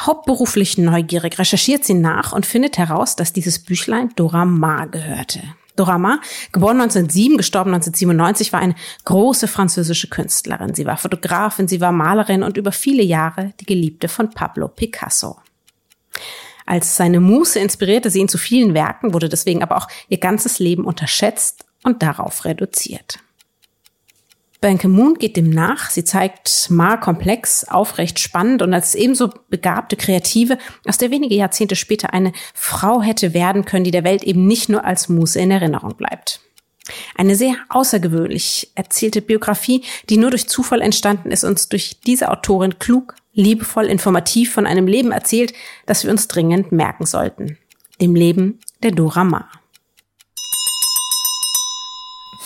Hauptberuflich 0.01 0.79
neugierig 0.79 1.39
recherchiert 1.39 1.85
sie 1.85 1.95
nach 1.95 2.33
und 2.33 2.47
findet 2.47 2.79
heraus, 2.79 3.17
dass 3.17 3.33
dieses 3.33 3.59
Büchlein 3.59 4.11
Dora 4.17 4.45
Maar 4.45 4.89
gehörte. 4.89 5.41
Dora 5.77 5.99
Maar, 5.99 6.21
geboren 6.53 6.81
1907, 6.81 7.39
gestorben 7.39 7.73
1997, 7.73 8.53
war 8.53 8.61
eine 8.61 8.75
große 9.05 9.49
französische 9.49 10.09
Künstlerin. 10.09 10.75
Sie 10.75 10.85
war 10.85 10.99
Fotografin, 10.99 11.67
sie 11.67 11.81
war 11.81 11.93
Malerin 11.93 12.43
und 12.43 12.57
über 12.57 12.73
viele 12.73 13.03
Jahre 13.03 13.55
die 13.61 13.67
Geliebte 13.67 14.09
von 14.09 14.31
Pablo 14.31 14.69
Picasso. 14.69 15.39
Als 16.67 16.97
seine 16.97 17.21
Muße 17.21 17.59
inspirierte 17.59 18.11
sie 18.11 18.21
ihn 18.21 18.29
zu 18.29 18.39
vielen 18.39 18.75
Werken, 18.75 19.15
wurde 19.15 19.29
deswegen 19.29 19.63
aber 19.63 19.77
auch 19.77 19.89
ihr 20.09 20.19
ganzes 20.19 20.59
Leben 20.59 20.85
unterschätzt 20.85 21.65
und 21.83 22.03
darauf 22.03 22.45
reduziert. 22.45 23.19
Banke 24.63 24.89
Moon 24.89 25.15
geht 25.15 25.37
dem 25.37 25.51
nach. 25.51 25.91
Sie 25.91 26.05
zeigt 26.05 26.71
Ma 26.71 26.97
komplex, 26.97 27.65
aufrecht, 27.65 28.21
spannend 28.21 28.63
und 28.63 28.73
als 28.73 28.95
ebenso 28.95 29.29
begabte 29.51 29.97
Kreative, 29.97 30.57
aus 30.87 30.97
der 30.97 31.11
wenige 31.11 31.35
Jahrzehnte 31.35 31.77
später 31.77 32.15
eine 32.15 32.33
Frau 32.55 33.03
hätte 33.03 33.35
werden 33.35 33.65
können, 33.65 33.85
die 33.85 33.91
der 33.91 34.05
Welt 34.05 34.23
eben 34.23 34.47
nicht 34.47 34.69
nur 34.69 34.85
als 34.85 35.09
Muse 35.09 35.41
in 35.41 35.51
Erinnerung 35.51 35.97
bleibt. 35.97 36.41
Eine 37.17 37.35
sehr 37.35 37.57
außergewöhnlich 37.69 38.71
erzählte 38.77 39.21
Biografie, 39.21 39.83
die 40.09 40.17
nur 40.17 40.31
durch 40.31 40.49
Zufall 40.49 40.81
entstanden 40.81 41.33
ist, 41.33 41.45
uns 41.45 41.69
durch 41.69 42.01
diese 42.07 42.31
Autorin 42.31 42.79
klug, 42.79 43.17
liebevoll, 43.33 43.87
informativ 43.87 44.53
von 44.53 44.67
einem 44.67 44.87
Leben 44.87 45.11
erzählt, 45.11 45.55
das 45.87 46.05
wir 46.05 46.11
uns 46.13 46.29
dringend 46.29 46.71
merken 46.71 47.05
sollten. 47.05 47.59
Dem 48.01 48.15
Leben 48.15 48.61
der 48.83 48.93
Dora 48.93 49.25
Maar. 49.25 49.62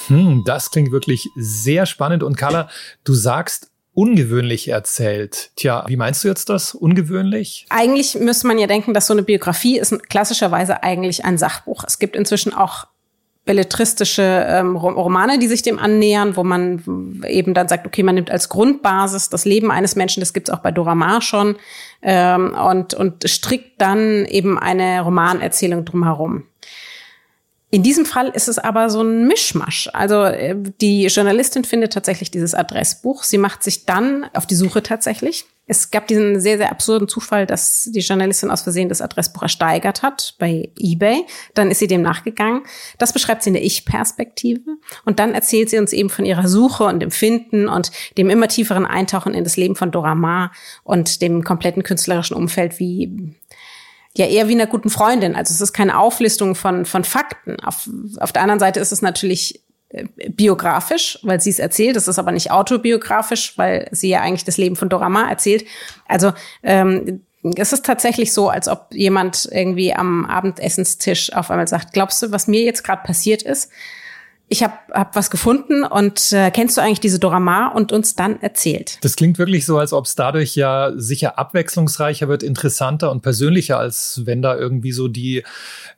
Hm, 0.09 0.43
das 0.45 0.71
klingt 0.71 0.93
wirklich 0.93 1.29
sehr 1.37 1.87
spannend. 1.87 2.23
Und 2.23 2.37
Carla, 2.37 2.69
du 3.05 3.15
sagst, 3.15 3.71
ungewöhnlich 3.97 4.69
erzählt. 4.69 5.51
Tja, 5.57 5.85
wie 5.89 5.97
meinst 5.97 6.23
du 6.23 6.29
jetzt 6.29 6.51
das? 6.51 6.75
Ungewöhnlich? 6.75 7.67
Eigentlich 7.71 8.15
müsste 8.15 8.47
man 8.47 8.59
ja 8.59 8.67
denken, 8.67 8.93
dass 8.93 9.07
so 9.07 9.15
eine 9.15 9.23
Biografie 9.23 9.79
ist 9.79 10.09
klassischerweise 10.11 10.83
eigentlich 10.83 11.25
ein 11.25 11.39
Sachbuch. 11.39 11.83
Es 11.87 11.99
gibt 11.99 12.15
inzwischen 12.15 12.53
auch 12.53 12.87
belletristische 13.47 14.45
ähm, 14.49 14.77
Romane, 14.77 15.39
die 15.39 15.47
sich 15.47 15.63
dem 15.63 15.79
annähern, 15.79 16.37
wo 16.37 16.45
man 16.45 17.23
eben 17.27 17.55
dann 17.55 17.69
sagt, 17.69 17.87
okay, 17.87 18.03
man 18.03 18.17
nimmt 18.17 18.31
als 18.31 18.49
Grundbasis 18.49 19.31
das 19.31 19.45
Leben 19.45 19.71
eines 19.71 19.97
Menschen, 19.97 20.21
das 20.21 20.33
gibt's 20.33 20.51
auch 20.51 20.59
bei 20.59 20.73
Dora 20.73 20.97
Maar 20.97 21.23
schon, 21.23 21.57
ähm, 22.03 22.55
und, 22.55 22.93
und 22.93 23.29
strickt 23.31 23.81
dann 23.81 24.27
eben 24.27 24.59
eine 24.59 25.01
Romanerzählung 25.01 25.85
drumherum. 25.85 26.43
In 27.77 27.83
diesem 27.83 28.07
Fall 28.07 28.29
ist 28.29 28.49
es 28.49 28.59
aber 28.59 28.89
so 28.89 29.03
ein 29.03 29.27
Mischmasch. 29.27 29.91
Also 29.93 30.23
äh, 30.23 30.57
die 30.81 31.09
Journalistin 31.09 31.63
findet 31.63 31.93
tatsächlich 31.93 32.31
dieses 32.31 32.55
Adressbuch. 32.55 33.23
Sie 33.23 33.37
macht 33.37 33.63
sich 33.63 33.85
dann 33.85 34.25
auf 34.33 34.47
die 34.47 34.55
Suche 34.55 34.83
tatsächlich. 34.83 35.45
Es 35.67 35.91
gab 35.91 36.07
diesen 36.07 36.41
sehr, 36.41 36.57
sehr 36.57 36.71
absurden 36.71 37.07
Zufall, 37.07 37.45
dass 37.45 37.91
die 37.93 38.01
Journalistin 38.01 38.51
aus 38.51 38.63
Versehen 38.63 38.89
das 38.89 39.03
Adressbuch 39.03 39.43
ersteigert 39.43 40.03
hat 40.03 40.37
bei 40.39 40.71
eBay. 40.79 41.27
Dann 41.53 41.71
ist 41.71 41.81
sie 41.81 41.87
dem 41.87 42.01
nachgegangen. 42.01 42.63
Das 42.97 43.13
beschreibt 43.13 43.43
sie 43.43 43.51
in 43.51 43.55
der 43.55 43.65
Ich-Perspektive. 43.65 44.79
Und 45.05 45.19
dann 45.19 45.35
erzählt 45.35 45.69
sie 45.69 45.79
uns 45.79 45.93
eben 45.93 46.09
von 46.09 46.25
ihrer 46.25 46.49
Suche 46.49 46.85
und 46.85 47.01
dem 47.01 47.11
Finden 47.11 47.69
und 47.69 47.91
dem 48.17 48.31
immer 48.31 48.49
tieferen 48.49 48.87
Eintauchen 48.87 49.35
in 49.35 49.45
das 49.45 49.59
Leben 49.59 49.77
von 49.77 49.91
Dora 49.91 50.15
Maar 50.15 50.51
und 50.83 51.21
dem 51.21 51.45
kompletten 51.45 51.83
künstlerischen 51.83 52.37
Umfeld, 52.37 52.79
wie 52.79 53.35
ja 54.19 54.27
eher 54.27 54.49
wie 54.49 54.55
einer 54.55 54.67
guten 54.67 54.91
Freundin. 54.91 55.37
Also 55.37 55.53
es 55.53 55.61
ist 55.61 55.73
keine 55.73 55.99
Auflistung 55.99 56.55
von, 56.55 56.87
von 56.87 57.05
Fakten. 57.05 57.61
Auf, 57.61 57.89
auf 58.19 58.33
der 58.33 58.43
anderen 58.43 58.61
Seite 58.61 58.81
ist 58.81 58.93
es 58.93 59.03
natürlich 59.03 59.63
äh, 59.89 60.07
biografisch, 60.29 61.19
weil 61.23 61.41
sie 61.41 61.51
es 61.51 61.59
erzählt. 61.59 61.97
Es 61.97 62.09
ist 62.09 62.19
aber 62.19 62.33
nicht 62.33 62.51
autobiografisch, 62.51 63.57
weil 63.57 63.89
sie 63.93 64.09
ja 64.09 64.21
eigentlich 64.21 64.45
das 64.45 64.57
Leben 64.57 64.77
von 64.77 64.89
Dora 64.89 65.09
Maar 65.09 65.29
erzählt. 65.29 65.65
Also 66.07 66.33
ähm, 66.63 67.23
es 67.57 67.73
ist 67.73 67.85
tatsächlich 67.85 68.33
so, 68.33 68.49
als 68.49 68.69
ob 68.69 68.89
jemand 68.93 69.49
irgendwie 69.53 69.95
am 69.95 70.25
Abendessenstisch 70.25 71.33
auf 71.33 71.51
einmal 71.51 71.69
sagt, 71.69 71.93
glaubst 71.93 72.23
du, 72.23 72.33
was 72.33 72.49
mir 72.49 72.63
jetzt 72.63 72.83
gerade 72.83 73.03
passiert 73.05 73.43
ist? 73.43 73.71
Ich 74.49 74.63
habe 74.63 74.75
hab 74.93 75.17
was 75.17 75.31
gefunden 75.31 75.85
und 75.85 76.33
äh, 76.33 76.51
kennst 76.51 76.77
du 76.77 76.81
eigentlich 76.81 77.01
diese 77.01 77.19
Dorama 77.19 77.69
und 77.69 77.93
uns 77.93 78.15
dann 78.15 78.41
erzählt. 78.41 78.99
Das 79.03 79.17
klingt 79.17 79.39
wirklich 79.39 79.67
so, 79.67 79.79
als 79.79 79.93
ob 79.93 80.05
es 80.05 80.15
dadurch 80.15 80.55
ja 80.55 80.93
sicher 80.95 81.39
abwechslungsreicher 81.39 82.29
wird, 82.29 82.43
interessanter 82.43 83.11
und 83.11 83.23
persönlicher, 83.23 83.79
als 83.79 84.23
wenn 84.25 84.43
da 84.43 84.57
irgendwie 84.57 84.93
so 84.93 85.09
die, 85.09 85.43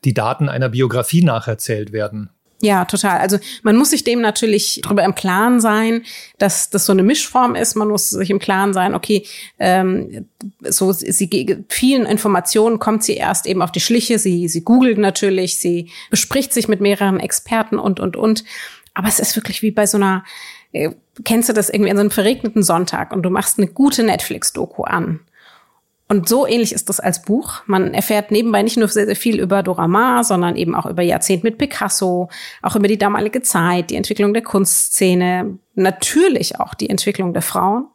die 0.03 0.15
Daten 0.15 0.49
einer 0.49 0.69
Biografie 0.69 1.23
nacherzählt 1.23 1.91
werden. 1.91 2.31
Ja, 2.61 2.83
total. 2.83 3.19
Also 3.19 3.39
man 3.63 3.77
muss 3.77 3.91
sich 3.91 4.03
dem 4.03 4.19
natürlich 4.19 4.81
darüber 4.83 5.03
im 5.05 5.15
Klaren 5.15 5.61
sein, 5.61 6.03
dass 6.39 6.69
das 6.69 6.85
so 6.85 6.91
eine 6.91 7.03
Mischform 7.03 7.55
ist. 7.55 7.75
Man 7.75 7.87
muss 7.87 8.09
sich 8.09 8.29
im 8.29 8.39
Klaren 8.39 8.73
sein, 8.73 8.95
okay, 8.95 9.25
ähm, 9.59 10.27
so 10.67 10.91
sie 10.91 11.65
vielen 11.69 12.05
Informationen 12.05 12.79
kommt 12.79 13.03
sie 13.03 13.15
erst 13.15 13.45
eben 13.45 13.61
auf 13.61 13.71
die 13.71 13.79
Schliche. 13.79 14.19
Sie 14.19 14.49
sie 14.49 14.63
googelt 14.63 14.97
natürlich, 14.97 15.57
sie 15.57 15.89
bespricht 16.09 16.51
sich 16.53 16.67
mit 16.67 16.81
mehreren 16.81 17.21
Experten 17.21 17.79
und 17.79 18.01
und 18.01 18.17
und. 18.17 18.43
Aber 18.93 19.07
es 19.07 19.19
ist 19.19 19.37
wirklich 19.37 19.61
wie 19.61 19.71
bei 19.71 19.87
so 19.87 19.95
einer 19.95 20.25
äh, 20.73 20.89
kennst 21.23 21.47
du 21.47 21.53
das 21.53 21.69
irgendwie 21.69 21.91
an 21.91 21.97
so 21.97 22.01
einem 22.01 22.11
verregneten 22.11 22.63
Sonntag 22.63 23.13
und 23.13 23.23
du 23.23 23.29
machst 23.29 23.57
eine 23.57 23.67
gute 23.67 24.03
Netflix-Doku 24.03 24.83
an 24.83 25.21
und 26.09 26.27
so 26.27 26.47
ähnlich 26.47 26.73
ist 26.73 26.89
das 26.89 26.99
als 26.99 27.21
Buch. 27.21 27.61
Man 27.67 27.93
erfährt 27.93 28.31
nebenbei 28.31 28.63
nicht 28.63 28.77
nur 28.77 28.87
sehr, 28.87 29.05
sehr 29.05 29.15
viel 29.15 29.39
über 29.39 29.61
Dora 29.61 29.87
Maar, 29.87 30.23
sondern 30.23 30.55
eben 30.55 30.73
auch 30.73 30.87
über 30.87 31.03
Jahrzehnt 31.03 31.43
mit 31.43 31.59
Picasso, 31.59 32.29
auch 32.63 32.75
über 32.75 32.87
die 32.87 32.97
damalige 32.97 33.43
Zeit, 33.43 33.91
die 33.91 33.95
Entwicklung 33.95 34.33
der 34.33 34.41
Kunstszene, 34.41 35.59
natürlich 35.75 36.59
auch 36.59 36.73
die 36.73 36.89
Entwicklung 36.89 37.31
der 37.33 37.43
Frauen. 37.43 37.85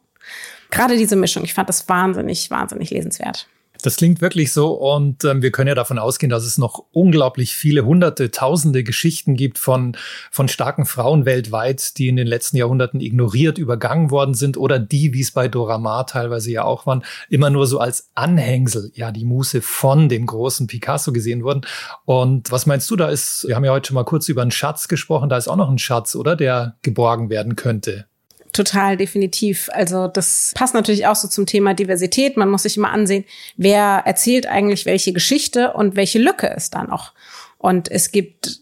Gerade 0.71 0.95
diese 0.95 1.17
Mischung, 1.17 1.43
ich 1.43 1.53
fand 1.53 1.67
das 1.67 1.89
wahnsinnig, 1.89 2.49
wahnsinnig 2.49 2.89
lesenswert. 2.89 3.47
Das 3.85 3.97
klingt 3.97 4.19
wirklich 4.19 4.51
so 4.51 4.73
und 4.73 5.23
ähm, 5.25 5.43
wir 5.43 5.51
können 5.51 5.67
ja 5.67 5.75
davon 5.75 5.99
ausgehen, 5.99 6.31
dass 6.31 6.43
es 6.43 6.57
noch 6.57 6.85
unglaublich 6.91 7.53
viele 7.53 7.85
hunderte, 7.85 8.31
tausende 8.31 8.83
Geschichten 8.83 9.35
gibt 9.35 9.59
von, 9.59 9.95
von 10.31 10.47
starken 10.47 10.87
Frauen 10.87 11.25
weltweit, 11.25 11.99
die 11.99 12.07
in 12.07 12.15
den 12.15 12.25
letzten 12.25 12.57
Jahrhunderten 12.57 12.99
ignoriert, 12.99 13.59
übergangen 13.59 14.09
worden 14.09 14.33
sind 14.33 14.57
oder 14.57 14.79
die, 14.79 15.13
wie 15.13 15.21
es 15.21 15.29
bei 15.29 15.47
Dora 15.47 15.77
Maar 15.77 16.07
teilweise 16.07 16.51
ja 16.51 16.63
auch 16.63 16.87
waren, 16.87 17.03
immer 17.29 17.51
nur 17.51 17.67
so 17.67 17.77
als 17.77 18.09
Anhängsel, 18.15 18.91
ja, 18.95 19.11
die 19.11 19.23
Muse 19.23 19.61
von 19.61 20.09
dem 20.09 20.25
großen 20.25 20.65
Picasso 20.65 21.13
gesehen 21.13 21.43
wurden. 21.43 21.61
Und 22.05 22.51
was 22.51 22.65
meinst 22.65 22.89
du, 22.89 22.95
da 22.95 23.09
ist, 23.09 23.47
wir 23.47 23.55
haben 23.55 23.65
ja 23.65 23.71
heute 23.71 23.89
schon 23.89 23.95
mal 23.95 24.03
kurz 24.03 24.27
über 24.29 24.41
einen 24.41 24.49
Schatz 24.49 24.87
gesprochen, 24.87 25.29
da 25.29 25.37
ist 25.37 25.47
auch 25.47 25.57
noch 25.57 25.69
ein 25.69 25.77
Schatz, 25.77 26.15
oder, 26.15 26.35
der 26.35 26.75
geborgen 26.81 27.29
werden 27.29 27.55
könnte. 27.55 28.07
Total, 28.55 28.95
definitiv. 28.95 29.69
Also 29.73 30.07
das 30.07 30.53
passt 30.55 30.73
natürlich 30.73 31.07
auch 31.07 31.17
so 31.17 31.27
zum 31.27 31.45
Thema 31.45 31.73
Diversität. 31.73 32.37
Man 32.37 32.49
muss 32.49 32.63
sich 32.63 32.77
immer 32.77 32.89
ansehen, 32.89 33.25
wer 33.57 34.03
erzählt 34.05 34.47
eigentlich 34.47 34.85
welche 34.85 35.11
Geschichte 35.11 35.73
und 35.73 35.97
welche 35.97 36.19
Lücke 36.19 36.47
ist 36.47 36.73
da 36.73 36.85
noch. 36.85 37.11
Und 37.57 37.91
es 37.91 38.11
gibt 38.11 38.61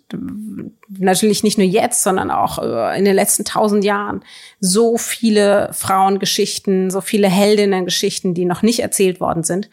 natürlich 0.89 1.43
nicht 1.43 1.59
nur 1.59 1.67
jetzt, 1.67 2.01
sondern 2.01 2.31
auch 2.31 2.57
äh, 2.57 2.97
in 2.97 3.05
den 3.05 3.13
letzten 3.13 3.45
tausend 3.45 3.83
Jahren 3.83 4.23
so 4.59 4.97
viele 4.97 5.69
Frauengeschichten, 5.73 6.89
so 6.89 6.99
viele 6.99 7.29
Heldinnengeschichten, 7.29 8.33
die 8.33 8.45
noch 8.45 8.63
nicht 8.63 8.79
erzählt 8.79 9.19
worden 9.19 9.43
sind. 9.43 9.69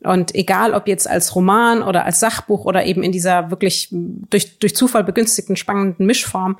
Und 0.00 0.34
egal, 0.34 0.74
ob 0.74 0.86
jetzt 0.86 1.10
als 1.10 1.34
Roman 1.34 1.82
oder 1.82 2.04
als 2.06 2.20
Sachbuch 2.20 2.64
oder 2.64 2.86
eben 2.86 3.02
in 3.02 3.10
dieser 3.10 3.50
wirklich 3.50 3.88
durch, 3.90 4.58
durch 4.60 4.76
Zufall 4.76 5.02
begünstigten 5.02 5.56
spannenden 5.56 6.06
Mischform, 6.06 6.56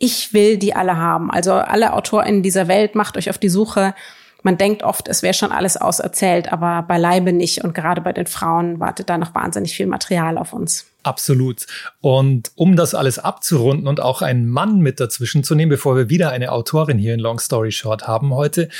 ich 0.00 0.32
will 0.32 0.56
die 0.56 0.74
alle 0.74 0.96
haben. 0.96 1.30
Also 1.30 1.52
alle 1.52 1.92
AutorInnen 1.92 2.42
dieser 2.42 2.66
Welt, 2.66 2.96
macht 2.96 3.16
euch 3.16 3.30
auf 3.30 3.38
die 3.38 3.50
Suche. 3.50 3.94
Man 4.42 4.56
denkt 4.56 4.82
oft, 4.82 5.06
es 5.08 5.22
wäre 5.22 5.34
schon 5.34 5.52
alles 5.52 5.76
auserzählt, 5.76 6.50
aber 6.50 6.82
beileibe 6.82 7.34
nicht. 7.34 7.62
Und 7.62 7.74
gerade 7.74 8.00
bei 8.00 8.14
den 8.14 8.26
Frauen 8.26 8.80
wartet 8.80 9.10
da 9.10 9.18
noch 9.18 9.34
wahnsinnig 9.34 9.76
viel 9.76 9.86
Material 9.86 10.38
auf 10.38 10.54
uns. 10.54 10.86
Absolut. 11.02 11.66
Und 12.00 12.50
um 12.54 12.76
das 12.76 12.94
alles 12.94 13.18
abzurunden 13.18 13.86
und 13.86 14.00
auch 14.00 14.22
einen 14.22 14.48
Mann 14.48 14.80
mit 14.80 15.00
dazwischen 15.00 15.44
zu 15.44 15.54
nehmen, 15.54 15.70
bevor 15.70 15.96
wir 15.96 16.08
wieder 16.08 16.30
eine 16.30 16.52
Autorin 16.52 16.98
hier 16.98 17.12
in 17.12 17.20
Long 17.20 17.38
Story 17.38 17.70
Short 17.70 18.08
haben 18.08 18.34
heute, 18.34 18.70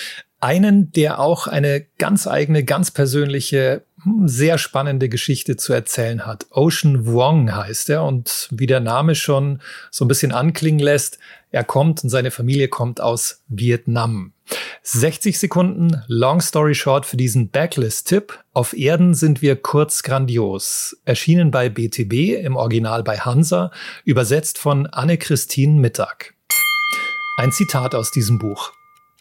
einen, 0.40 0.90
der 0.92 1.20
auch 1.20 1.46
eine 1.46 1.84
ganz 1.98 2.26
eigene, 2.26 2.64
ganz 2.64 2.90
persönliche, 2.90 3.82
sehr 4.24 4.58
spannende 4.58 5.08
Geschichte 5.08 5.56
zu 5.56 5.72
erzählen 5.72 6.26
hat. 6.26 6.46
Ocean 6.50 7.06
Vuong 7.06 7.54
heißt 7.54 7.90
er 7.90 8.04
und 8.04 8.48
wie 8.50 8.66
der 8.66 8.80
Name 8.80 9.14
schon 9.14 9.60
so 9.90 10.04
ein 10.04 10.08
bisschen 10.08 10.32
anklingen 10.32 10.80
lässt, 10.80 11.18
er 11.50 11.64
kommt 11.64 12.04
und 12.04 12.10
seine 12.10 12.30
Familie 12.30 12.68
kommt 12.68 13.00
aus 13.00 13.42
Vietnam. 13.48 14.32
60 14.82 15.38
Sekunden, 15.38 16.02
long 16.06 16.40
story 16.40 16.74
short 16.74 17.06
für 17.06 17.16
diesen 17.16 17.50
Backlist-Tipp. 17.50 18.38
Auf 18.52 18.72
Erden 18.72 19.14
sind 19.14 19.42
wir 19.42 19.56
kurz 19.56 20.02
grandios. 20.02 20.96
Erschienen 21.04 21.50
bei 21.50 21.68
BTB, 21.68 22.42
im 22.44 22.56
Original 22.56 23.02
bei 23.02 23.18
Hansa, 23.18 23.70
übersetzt 24.04 24.58
von 24.58 24.86
Anne-Christine 24.86 25.78
Mittag. 25.78 26.34
Ein 27.36 27.52
Zitat 27.52 27.94
aus 27.94 28.10
diesem 28.10 28.38
Buch. 28.38 28.72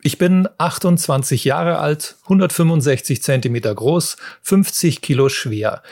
Ich 0.01 0.17
bin 0.17 0.47
28 0.57 1.43
Jahre 1.43 1.79
alt, 1.79 2.15
165 2.23 3.21
Zentimeter 3.21 3.75
groß, 3.75 4.15
50 4.43 5.01
Kilo 5.01 5.27
schwer. 5.27 5.83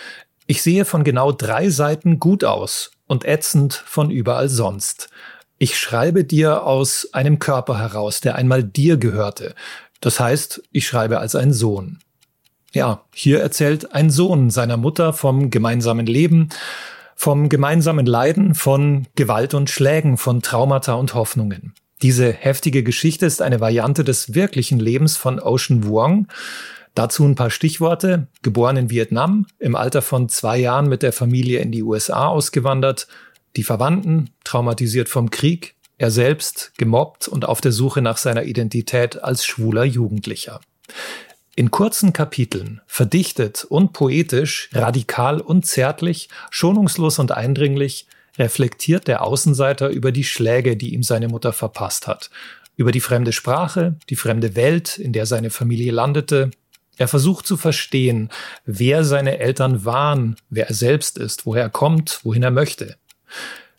Ich 0.46 0.62
sehe 0.62 0.86
von 0.86 1.04
genau 1.04 1.34
drei 1.34 1.70
Seiten 1.70 2.20
gut 2.20 2.46
aus 2.46 2.92
und 3.08 3.26
ätzend 3.26 3.74
von 3.74 4.10
überall 4.10 4.48
sonst. 4.48 5.10
Ich 5.58 5.78
schreibe 5.78 6.24
dir 6.24 6.64
aus 6.64 7.10
einem 7.14 7.40
Körper 7.40 7.80
heraus, 7.80 8.22
der 8.22 8.36
einmal 8.36 8.64
dir 8.64 8.96
gehörte. 8.96 9.56
Das 10.00 10.20
heißt, 10.20 10.62
ich 10.72 10.88
schreibe 10.88 11.20
als 11.20 11.36
ein 11.36 11.52
Sohn. 11.52 12.00
Ja, 12.72 13.04
hier 13.14 13.42
erzählt 13.42 13.94
ein 13.94 14.10
Sohn 14.10 14.52
seiner 14.52 14.78
Mutter 14.78 15.12
vom 15.12 15.50
gemeinsamen 15.50 16.06
Leben, 16.06 16.50
vom 17.16 17.50
gemeinsamen 17.50 18.06
Leiden, 18.06 18.56
von 18.56 19.08
Gewalt 19.16 19.54
und 19.54 19.70
Schlägen, 19.70 20.18
von 20.18 20.42
Traumata 20.42 20.94
und 20.94 21.14
Hoffnungen. 21.14 21.74
Diese 22.02 22.32
heftige 22.32 22.84
Geschichte 22.84 23.26
ist 23.26 23.42
eine 23.42 23.60
Variante 23.60 24.04
des 24.04 24.36
wirklichen 24.36 24.80
Lebens 24.80 25.18
von 25.18 25.40
Ocean 25.40 25.84
Vuong. 25.84 26.28
Dazu 26.94 27.26
ein 27.26 27.36
paar 27.36 27.50
Stichworte. 27.50 28.28
Geboren 28.44 28.78
in 28.78 28.90
Vietnam, 28.90 29.48
im 29.60 29.76
Alter 29.76 30.02
von 30.02 30.30
zwei 30.30 30.58
Jahren 30.58 30.90
mit 30.90 31.02
der 31.02 31.14
Familie 31.14 31.60
in 31.60 31.72
die 31.72 31.84
USA 31.84 32.28
ausgewandert, 32.28 33.08
die 33.56 33.64
Verwandten 33.64 34.30
traumatisiert 34.44 35.10
vom 35.10 35.32
Krieg, 35.32 35.76
er 35.98 36.12
selbst 36.12 36.74
gemobbt 36.78 37.28
und 37.28 37.46
auf 37.46 37.62
der 37.62 37.72
Suche 37.72 38.04
nach 38.04 38.18
seiner 38.18 38.44
Identität 38.44 39.24
als 39.24 39.46
schwuler 39.46 39.84
Jugendlicher. 39.84 40.62
In 41.56 41.72
kurzen 41.72 42.14
Kapiteln, 42.14 42.82
verdichtet 42.86 43.66
und 43.66 43.94
poetisch, 43.94 44.70
radikal 44.74 45.42
und 45.42 45.66
zärtlich, 45.66 46.30
schonungslos 46.52 47.18
und 47.18 47.32
eindringlich, 47.32 48.06
reflektiert 48.38 49.08
der 49.08 49.24
Außenseiter 49.24 49.90
über 49.90 50.12
die 50.12 50.24
Schläge, 50.24 50.78
die 50.78 50.94
ihm 50.94 51.04
seine 51.04 51.28
Mutter 51.28 51.54
verpasst 51.54 52.08
hat, 52.08 52.30
über 52.76 52.92
die 52.92 53.00
fremde 53.00 53.34
Sprache, 53.34 53.96
die 54.10 54.16
fremde 54.16 54.56
Welt, 54.56 54.98
in 54.98 55.14
der 55.14 55.26
seine 55.26 55.50
Familie 55.50 55.92
landete. 55.92 56.52
Er 56.98 57.08
versucht 57.08 57.46
zu 57.46 57.58
verstehen, 57.58 58.30
wer 58.66 59.04
seine 59.04 59.40
Eltern 59.40 59.86
waren, 59.86 60.36
wer 60.50 60.68
er 60.68 60.74
selbst 60.74 61.18
ist, 61.18 61.46
woher 61.46 61.64
er 61.64 61.70
kommt, 61.70 62.22
wohin 62.24 62.44
er 62.44 62.52
möchte. 62.52 62.98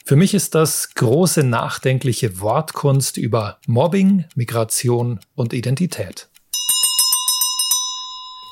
Für 0.05 0.17
mich 0.17 0.33
ist 0.33 0.55
das 0.55 0.95
große 0.95 1.43
nachdenkliche 1.45 2.41
Wortkunst 2.41 3.19
über 3.19 3.59
Mobbing, 3.67 4.25
Migration 4.35 5.21
und 5.35 5.53
Identität. 5.53 6.29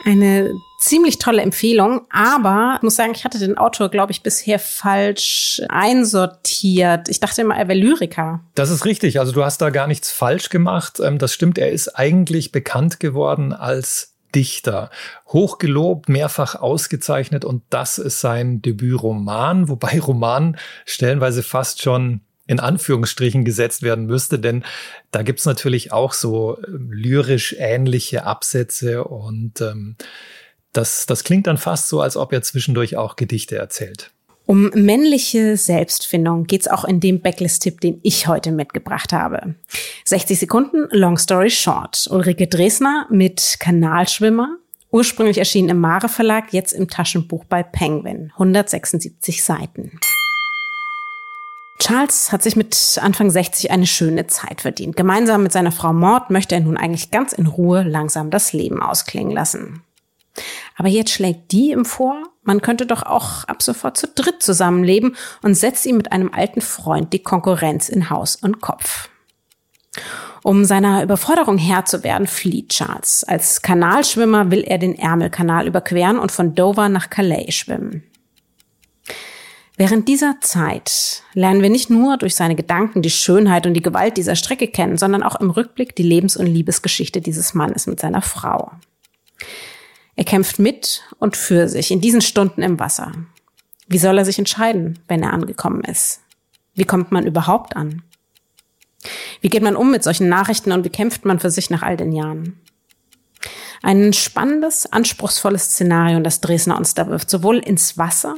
Eine 0.05 0.53
ziemlich 0.79 1.19
tolle 1.19 1.43
Empfehlung, 1.43 2.07
aber 2.11 2.75
ich 2.77 2.83
muss 2.83 2.97
sagen, 2.97 3.12
ich 3.15 3.25
hatte 3.25 3.39
den 3.39 3.57
Autor, 3.57 3.89
glaube 3.89 4.12
ich, 4.12 4.23
bisher 4.23 4.59
falsch 4.59 5.62
einsortiert. 5.69 7.09
Ich 7.09 7.21
dachte 7.21 7.43
immer, 7.43 7.57
er 7.57 7.69
wäre 7.69 7.79
Lyriker. 7.79 8.41
Das 8.55 8.71
ist 8.71 8.85
richtig. 8.85 9.19
Also 9.19 9.33
du 9.33 9.45
hast 9.45 9.61
da 9.61 9.71
gar 9.71 9.87
nichts 9.87 10.11
falsch 10.11 10.51
gemacht. 10.51 11.01
Ähm, 11.01 11.19
das 11.19 11.33
stimmt. 11.33 11.59
Er 11.59 11.71
ist 11.71 11.89
eigentlich 11.97 12.53
bekannt 12.53 13.01
geworden 13.01 13.53
als 13.53 14.17
Dichter. 14.35 14.91
Hochgelobt, 15.29 16.11
mehrfach 16.11 16.57
ausgezeichnet 16.57 17.45
und 17.45 17.62
das 17.71 17.97
ist 17.97 18.21
sein 18.21 18.61
Debütroman, 18.61 19.69
wobei 19.69 19.99
Roman 20.07 20.59
stellenweise 20.85 21.43
fast 21.43 21.83
schon 21.83 22.21
in 22.47 22.61
Anführungsstrichen 22.61 23.45
gesetzt 23.45 23.83
werden 23.83 24.07
müsste, 24.07 24.39
denn 24.39 24.65
da 25.11 25.23
gibt's 25.23 25.47
natürlich 25.47 25.91
auch 25.93 26.12
so 26.12 26.59
ähm, 26.69 26.91
lyrisch 26.93 27.57
ähnliche 27.59 28.25
Absätze 28.25 29.05
und 29.05 29.61
ähm, 29.61 29.97
das, 30.77 31.07
das 31.07 31.25
klingt 31.25 31.47
dann 31.47 31.59
fast 31.59 31.89
so, 31.89 32.01
als 32.01 32.17
ob 32.17 32.33
er 32.33 32.43
zwischendurch 32.43 32.97
auch 32.97 33.17
Gedichte 33.17 33.57
erzählt. 33.57 34.11
Um 34.47 34.71
männliche 34.75 35.57
Selbstfindung 35.57 36.45
geht's 36.45 36.69
auch 36.69 36.85
in 36.85 37.01
dem 37.01 37.21
Backlist-Tipp, 37.21 37.81
den 37.81 37.99
ich 38.05 38.29
heute 38.29 38.53
mitgebracht 38.53 39.12
habe. 39.12 39.57
60 40.05 40.39
Sekunden, 40.39 40.87
Long 40.93 41.19
Story 41.19 41.51
Short. 41.51 42.07
Ulrike 42.11 42.47
Dresner 42.47 43.09
mit 43.11 43.57
Kanalschwimmer. 43.59 44.57
Ursprünglich 44.93 45.39
erschienen 45.39 45.71
im 45.71 45.81
Mare 45.81 46.09
Verlag, 46.09 46.53
jetzt 46.53 46.73
im 46.73 46.89
Taschenbuch 46.89 47.45
bei 47.45 47.65
Penguin. 47.65 48.31
176 48.35 49.43
Seiten. 49.43 49.99
Charles 51.81 52.31
hat 52.31 52.43
sich 52.43 52.55
mit 52.57 52.99
Anfang 53.03 53.31
60 53.31 53.73
eine 53.73 53.87
schöne 53.87 54.29
Zeit 54.29 54.61
verdient. 54.61 54.97
Gemeinsam 54.97 55.43
mit 55.43 55.53
seiner 55.53 55.73
Frau 55.73 55.93
Maud 55.93 56.31
möchte 56.31 56.55
er 56.55 56.61
nun 56.61 56.77
eigentlich 56.77 57.11
ganz 57.11 57.33
in 57.33 57.47
Ruhe 57.47 57.83
langsam 57.83 58.31
das 58.31 58.53
Leben 58.53 58.81
ausklingen 58.81 59.33
lassen. 59.33 59.83
Aber 60.77 60.88
jetzt 60.88 61.11
schlägt 61.11 61.53
die 61.53 61.70
ihm 61.70 61.85
vor, 61.85 62.22
man 62.42 62.62
könnte 62.62 62.87
doch 62.87 63.03
auch 63.03 63.44
ab 63.44 63.62
sofort 63.62 63.96
zu 63.96 64.09
dritt 64.09 64.42
zusammenleben 64.42 65.16
und 65.42 65.55
setzt 65.55 65.87
ihm 65.87 65.96
mit 65.96 66.12
einem 66.12 66.33
alten 66.33 66.61
Freund 66.61 67.12
die 67.12 67.22
Konkurrenz 67.22 67.88
in 67.88 68.11
Haus 68.11 68.37
und 68.37 68.61
Kopf. 68.61 69.09
Um 70.42 70.64
seiner 70.64 71.03
Überforderung 71.03 71.59
Herr 71.59 71.87
zu 71.87 72.05
werden, 72.05 72.27
flieht 72.27 72.68
Charles. 72.68 73.25
Als 73.25 73.62
Kanalschwimmer 73.62 74.51
will 74.51 74.62
er 74.62 74.79
den 74.79 74.96
Ärmelkanal 74.96 75.66
überqueren 75.66 76.18
und 76.18 76.31
von 76.31 76.55
Dover 76.55 76.88
nach 76.88 77.11
Calais 77.11 77.51
schwimmen. 77.51 78.05
Während 79.79 80.09
dieser 80.09 80.37
Zeit 80.40 81.22
lernen 81.35 81.61
wir 81.61 81.68
nicht 81.68 81.90
nur 81.90 82.16
durch 82.16 82.35
seine 82.35 82.55
Gedanken 82.55 83.03
die 83.03 83.11
Schönheit 83.11 83.66
und 83.66 83.75
die 83.75 83.83
Gewalt 83.83 84.16
dieser 84.16 84.37
Strecke 84.37 84.68
kennen, 84.68 84.96
sondern 84.96 85.22
auch 85.22 85.38
im 85.38 85.51
Rückblick 85.51 85.94
die 85.94 86.03
Lebens- 86.03 86.37
und 86.37 86.46
Liebesgeschichte 86.46 87.20
dieses 87.20 87.53
Mannes 87.53 87.87
mit 87.87 88.01
seiner 88.01 88.22
Frau. 88.22 88.70
Er 90.17 90.25
kämpft 90.25 90.59
mit 90.59 91.03
und 91.19 91.37
für 91.37 91.69
sich 91.69 91.91
in 91.91 92.01
diesen 92.01 92.23
Stunden 92.23 92.63
im 92.63 92.81
Wasser. 92.81 93.13
Wie 93.87 93.99
soll 93.99 94.19
er 94.19 94.25
sich 94.25 94.39
entscheiden, 94.39 94.99
wenn 95.09 95.23
er 95.23 95.33
angekommen 95.33 95.83
ist? 95.83 96.21
Wie 96.75 96.85
kommt 96.85 97.13
man 97.13 97.27
überhaupt 97.27 97.77
an? 97.77 98.03
Wie 99.41 99.51
geht 99.51 99.63
man 99.63 99.77
um 99.77 99.91
mit 99.91 100.03
solchen 100.03 100.29
Nachrichten 100.29 100.73
und 100.73 100.85
wie 100.85 100.91
kämpft 100.91 101.25
man 101.25 101.39
für 101.39 101.51
sich 101.51 101.71
nach 101.71 101.83
all 101.83 101.97
den 101.97 102.13
Jahren? 102.13 102.61
Ein 103.83 104.13
spannendes, 104.15 104.91
anspruchsvolles 104.91 105.67
Szenario, 105.67 106.19
das 106.21 106.41
Dresdner 106.41 106.79
uns 106.79 106.95
da 106.95 107.07
wirft, 107.09 107.31
sowohl 107.31 107.59
ins 107.59 107.99
Wasser 107.99 108.37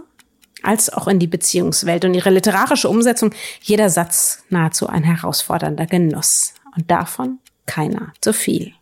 als 0.62 0.91
auch 0.93 1.07
in 1.07 1.21
die 1.21 1.29
Beziehungswelt 1.29 2.05
und 2.05 2.14
ihre 2.14 2.31
literarische 2.31 2.88
Umsetzung, 2.88 3.33
jeder 3.62 3.88
Satz 3.88 4.43
nahezu 4.51 4.88
ein 4.88 5.05
herausfordernder 5.05 5.87
Genuss. 5.87 6.55
Und 6.77 6.91
davon 6.91 7.38
keiner 7.67 8.12
zu 8.21 8.33
viel. 8.33 8.73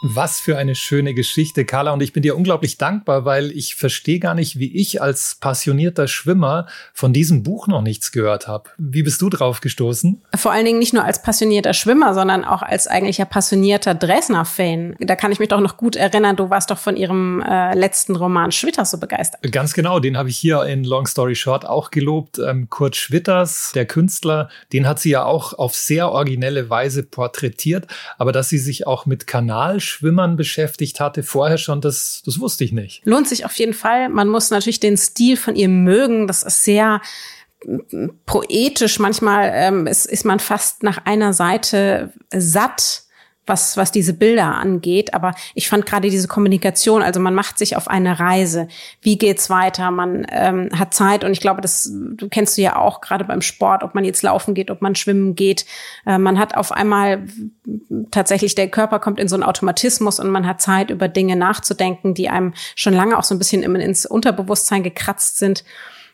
Was 0.00 0.38
für 0.38 0.56
eine 0.56 0.76
schöne 0.76 1.12
Geschichte, 1.12 1.64
Carla. 1.64 1.92
Und 1.92 2.02
ich 2.02 2.12
bin 2.12 2.22
dir 2.22 2.36
unglaublich 2.36 2.78
dankbar, 2.78 3.24
weil 3.24 3.50
ich 3.50 3.74
verstehe 3.74 4.20
gar 4.20 4.34
nicht, 4.34 4.58
wie 4.58 4.76
ich 4.76 5.02
als 5.02 5.36
passionierter 5.40 6.06
Schwimmer 6.06 6.66
von 6.92 7.12
diesem 7.12 7.42
Buch 7.42 7.66
noch 7.66 7.82
nichts 7.82 8.12
gehört 8.12 8.46
habe. 8.46 8.70
Wie 8.78 9.02
bist 9.02 9.20
du 9.20 9.28
drauf 9.28 9.60
gestoßen? 9.60 10.22
Vor 10.36 10.52
allen 10.52 10.66
Dingen 10.66 10.78
nicht 10.78 10.94
nur 10.94 11.04
als 11.04 11.22
passionierter 11.22 11.74
Schwimmer, 11.74 12.14
sondern 12.14 12.44
auch 12.44 12.62
als 12.62 12.86
eigentlicher 12.86 13.24
passionierter 13.24 13.94
Dresdner-Fan. 13.94 14.96
Da 15.00 15.16
kann 15.16 15.32
ich 15.32 15.40
mich 15.40 15.48
doch 15.48 15.60
noch 15.60 15.76
gut 15.76 15.96
erinnern, 15.96 16.36
du 16.36 16.48
warst 16.48 16.70
doch 16.70 16.78
von 16.78 16.96
ihrem 16.96 17.42
äh, 17.42 17.74
letzten 17.74 18.14
Roman 18.14 18.52
Schwitters 18.52 18.92
so 18.92 18.98
begeistert. 18.98 19.40
Ganz 19.50 19.74
genau, 19.74 19.98
den 19.98 20.16
habe 20.16 20.28
ich 20.28 20.38
hier 20.38 20.62
in 20.62 20.84
Long 20.84 21.08
Story 21.08 21.34
Short 21.34 21.66
auch 21.66 21.90
gelobt. 21.90 22.38
Ähm, 22.38 22.70
Kurt 22.70 22.94
Schwitters, 22.94 23.72
der 23.74 23.86
Künstler, 23.86 24.48
den 24.72 24.86
hat 24.86 25.00
sie 25.00 25.10
ja 25.10 25.24
auch 25.24 25.54
auf 25.54 25.74
sehr 25.74 26.10
originelle 26.12 26.70
Weise 26.70 27.02
porträtiert. 27.02 27.88
Aber 28.16 28.30
dass 28.30 28.48
sie 28.48 28.58
sich 28.58 28.86
auch 28.86 29.04
mit 29.04 29.26
Kanal 29.26 29.80
Schwimmern 29.88 30.36
beschäftigt 30.36 31.00
hatte, 31.00 31.22
vorher 31.22 31.58
schon, 31.58 31.80
das, 31.80 32.22
das 32.24 32.38
wusste 32.38 32.64
ich 32.64 32.72
nicht. 32.72 33.02
Lohnt 33.04 33.28
sich 33.28 33.44
auf 33.44 33.54
jeden 33.58 33.74
Fall. 33.74 34.08
Man 34.08 34.28
muss 34.28 34.50
natürlich 34.50 34.80
den 34.80 34.96
Stil 34.96 35.36
von 35.36 35.56
ihr 35.56 35.68
mögen. 35.68 36.26
Das 36.26 36.42
ist 36.42 36.64
sehr 36.64 37.00
poetisch. 38.26 38.98
Manchmal 38.98 39.50
ähm, 39.52 39.86
ist, 39.86 40.06
ist 40.06 40.24
man 40.24 40.38
fast 40.38 40.82
nach 40.82 41.04
einer 41.04 41.32
Seite 41.32 42.12
satt 42.32 43.02
was, 43.48 43.76
was 43.76 43.92
diese 43.92 44.12
Bilder 44.12 44.54
angeht. 44.56 45.14
Aber 45.14 45.34
ich 45.54 45.68
fand 45.68 45.86
gerade 45.86 46.10
diese 46.10 46.28
Kommunikation, 46.28 47.02
also 47.02 47.20
man 47.20 47.34
macht 47.34 47.58
sich 47.58 47.76
auf 47.76 47.88
eine 47.88 48.18
Reise. 48.18 48.68
Wie 49.02 49.18
geht's 49.18 49.50
weiter? 49.50 49.90
Man 49.90 50.26
ähm, 50.30 50.70
hat 50.78 50.94
Zeit 50.94 51.24
und 51.24 51.32
ich 51.32 51.40
glaube, 51.40 51.60
das 51.60 51.90
du 51.94 52.28
kennst 52.28 52.58
du 52.58 52.62
ja 52.62 52.76
auch 52.76 53.00
gerade 53.00 53.24
beim 53.24 53.42
Sport, 53.42 53.82
ob 53.82 53.94
man 53.94 54.04
jetzt 54.04 54.22
laufen 54.22 54.54
geht, 54.54 54.70
ob 54.70 54.82
man 54.82 54.94
schwimmen 54.94 55.34
geht. 55.34 55.66
Äh, 56.06 56.18
man 56.18 56.38
hat 56.38 56.56
auf 56.56 56.72
einmal 56.72 57.24
tatsächlich 58.10 58.54
der 58.54 58.68
Körper 58.68 58.98
kommt 58.98 59.20
in 59.20 59.28
so 59.28 59.36
einen 59.36 59.44
Automatismus 59.44 60.20
und 60.20 60.30
man 60.30 60.46
hat 60.46 60.60
Zeit 60.60 60.90
über 60.90 61.08
Dinge 61.08 61.36
nachzudenken, 61.36 62.14
die 62.14 62.28
einem 62.28 62.54
schon 62.74 62.94
lange 62.94 63.18
auch 63.18 63.24
so 63.24 63.34
ein 63.34 63.38
bisschen 63.38 63.62
ins 63.62 64.06
Unterbewusstsein 64.06 64.82
gekratzt 64.82 65.38
sind. 65.38 65.64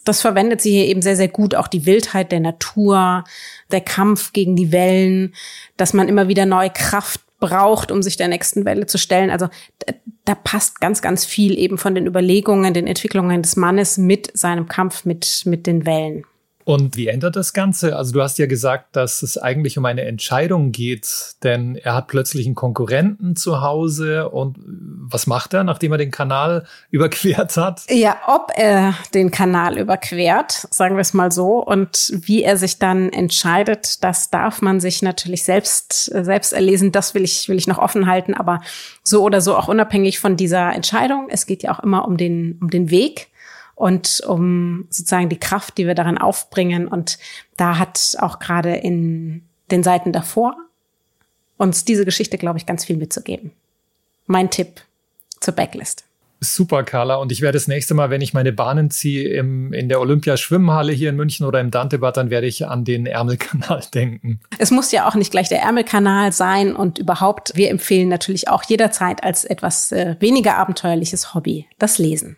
Das 0.05 0.21
verwendet 0.21 0.61
sie 0.61 0.71
hier 0.71 0.87
eben 0.87 1.01
sehr, 1.01 1.17
sehr 1.17 1.29
gut. 1.29 1.55
Auch 1.55 1.69
die 1.69 1.87
Wildheit 1.87 2.31
der 2.31 2.41
Natur, 2.41 3.25
der 3.73 3.81
Kampf 3.81 4.33
gegen 4.33 4.55
die 4.55 4.71
Wellen, 4.71 5.35
dass 5.77 5.95
man 5.95 6.09
immer 6.09 6.29
wieder 6.29 6.45
neue 6.45 6.71
Kraft 6.71 7.24
braucht, 7.41 7.91
um 7.91 8.03
sich 8.03 8.17
der 8.17 8.29
nächsten 8.29 8.65
Welle 8.65 8.87
zu 8.87 8.99
stellen. 8.99 9.31
Also 9.31 9.49
da 10.25 10.35
passt 10.35 10.81
ganz, 10.81 11.03
ganz 11.03 11.25
viel 11.25 11.59
eben 11.59 11.79
von 11.79 11.95
den 11.95 12.07
Überlegungen, 12.07 12.73
den 12.75 12.87
Entwicklungen 12.87 13.43
des 13.43 13.57
Mannes 13.57 13.99
mit 13.99 14.37
seinem 14.37 14.69
Kampf 14.69 15.05
mit, 15.05 15.43
mit 15.45 15.67
den 15.67 15.87
Wellen. 15.87 16.25
Und 16.65 16.97
wie 16.97 17.09
ändert 17.09 17.37
das 17.37 17.53
Ganze? 17.53 17.95
Also 17.95 18.13
du 18.13 18.23
hast 18.23 18.39
ja 18.39 18.47
gesagt, 18.47 18.97
dass 18.97 19.23
es 19.23 19.37
eigentlich 19.37 19.77
um 19.77 19.85
eine 19.85 20.03
Entscheidung 20.03 20.73
geht, 20.73 21.35
denn 21.43 21.77
er 21.77 21.95
hat 21.95 22.07
plötzlich 22.07 22.47
einen 22.47 22.55
Konkurrenten 22.55 23.37
zu 23.37 23.61
Hause 23.61 24.31
und 24.31 24.57
was 24.67 25.27
macht 25.27 25.53
er, 25.53 25.63
nachdem 25.63 25.93
er 25.93 25.99
den 25.99 26.11
Kanal 26.11 26.65
überquert 26.91 27.59
hat? 27.59 27.83
Ja, 27.91 28.17
ob 28.27 28.51
er 28.57 28.95
den 29.13 29.31
Kanal 29.31 29.79
überquert, 29.79 30.67
sagen 30.71 30.97
wir 30.97 31.03
es 31.03 31.13
mal 31.13 31.31
so, 31.31 31.63
und 31.63 32.11
wie 32.15 32.43
er 32.43 32.57
sich 32.57 32.79
dann 32.79 33.11
entscheidet, 33.11 34.03
das 34.03 34.31
darf 34.31 34.63
man 34.63 34.81
sich 34.81 35.03
natürlich 35.03 35.45
selbst 35.45 36.05
selbst 36.05 36.55
erlesen. 36.55 36.93
Das 36.93 37.15
will 37.15 37.25
ich 37.25 37.49
will 37.49 37.59
ich 37.59 37.67
noch 37.67 37.79
offen 37.79 38.07
halten, 38.07 38.33
aber 38.33 38.61
so 39.03 39.23
oder 39.23 39.43
so 39.43 39.57
auch 39.57 39.69
unabhängig 39.69 40.19
von 40.19 40.37
dieser 40.37 40.73
Entscheidung. 40.73 41.27
Es 41.29 41.45
geht 41.45 41.63
ja 41.63 41.75
auch 41.75 41.81
immer 41.81 42.09
um 42.09 42.17
den 42.17 42.59
um 42.63 42.71
den 42.71 42.91
Weg 42.91 43.29
und 43.75 44.23
um 44.27 44.87
sozusagen 44.91 45.29
die 45.29 45.39
Kraft, 45.39 45.79
die 45.79 45.87
wir 45.87 45.95
darin 45.95 46.19
aufbringen. 46.19 46.87
Und 46.89 47.19
da 47.57 47.79
hat 47.79 48.17
auch 48.21 48.39
gerade 48.39 48.75
in 48.75 49.43
den 49.71 49.83
Seiten 49.83 50.13
davor 50.13 50.57
uns 51.57 51.85
diese 51.85 52.05
Geschichte, 52.05 52.39
glaube 52.39 52.59
ich, 52.59 52.67
ganz 52.67 52.85
viel 52.85 52.97
mitzugeben. 52.97 53.53
Mein 54.27 54.51
Tipp 54.51 54.81
zur 55.41 55.55
Backlist. 55.55 56.05
Super, 56.41 56.83
Carla. 56.85 57.17
Und 57.17 57.33
ich 57.33 57.41
werde 57.41 57.57
das 57.57 57.69
nächste 57.69 57.95
Mal, 57.95 58.11
wenn 58.11 58.21
ich 58.21 58.35
meine 58.35 58.53
Bahnen 58.53 58.91
ziehe 58.91 59.31
im, 59.31 59.73
in 59.73 59.89
der 59.89 60.01
Olympia-Schwimmhalle 60.01 60.93
hier 60.93 61.11
in 61.11 61.17
München 61.17 61.47
oder 61.47 61.61
im 61.61 61.71
Dantebad, 61.71 62.17
dann 62.17 62.31
werde 62.31 62.47
ich 62.47 62.67
an 62.67 62.85
den 62.85 63.07
Ärmelkanal 63.07 63.83
denken. 63.95 64.41
Es 64.59 64.71
muss 64.71 64.93
ja 64.93 65.09
auch 65.09 65.15
nicht 65.15 65.31
gleich 65.31 65.49
der 65.49 65.63
Ärmelkanal 65.63 66.33
sein 66.33 66.77
und 66.77 66.99
überhaupt, 66.99 67.53
wir 67.55 67.71
empfehlen 67.71 68.09
natürlich 68.09 68.49
auch 68.49 68.63
jederzeit 68.65 69.25
als 69.25 69.45
etwas 69.45 69.91
äh, 69.93 70.17
weniger 70.21 70.57
abenteuerliches 70.57 71.35
Hobby 71.35 71.67
das 71.79 71.99
Lesen. 71.99 72.37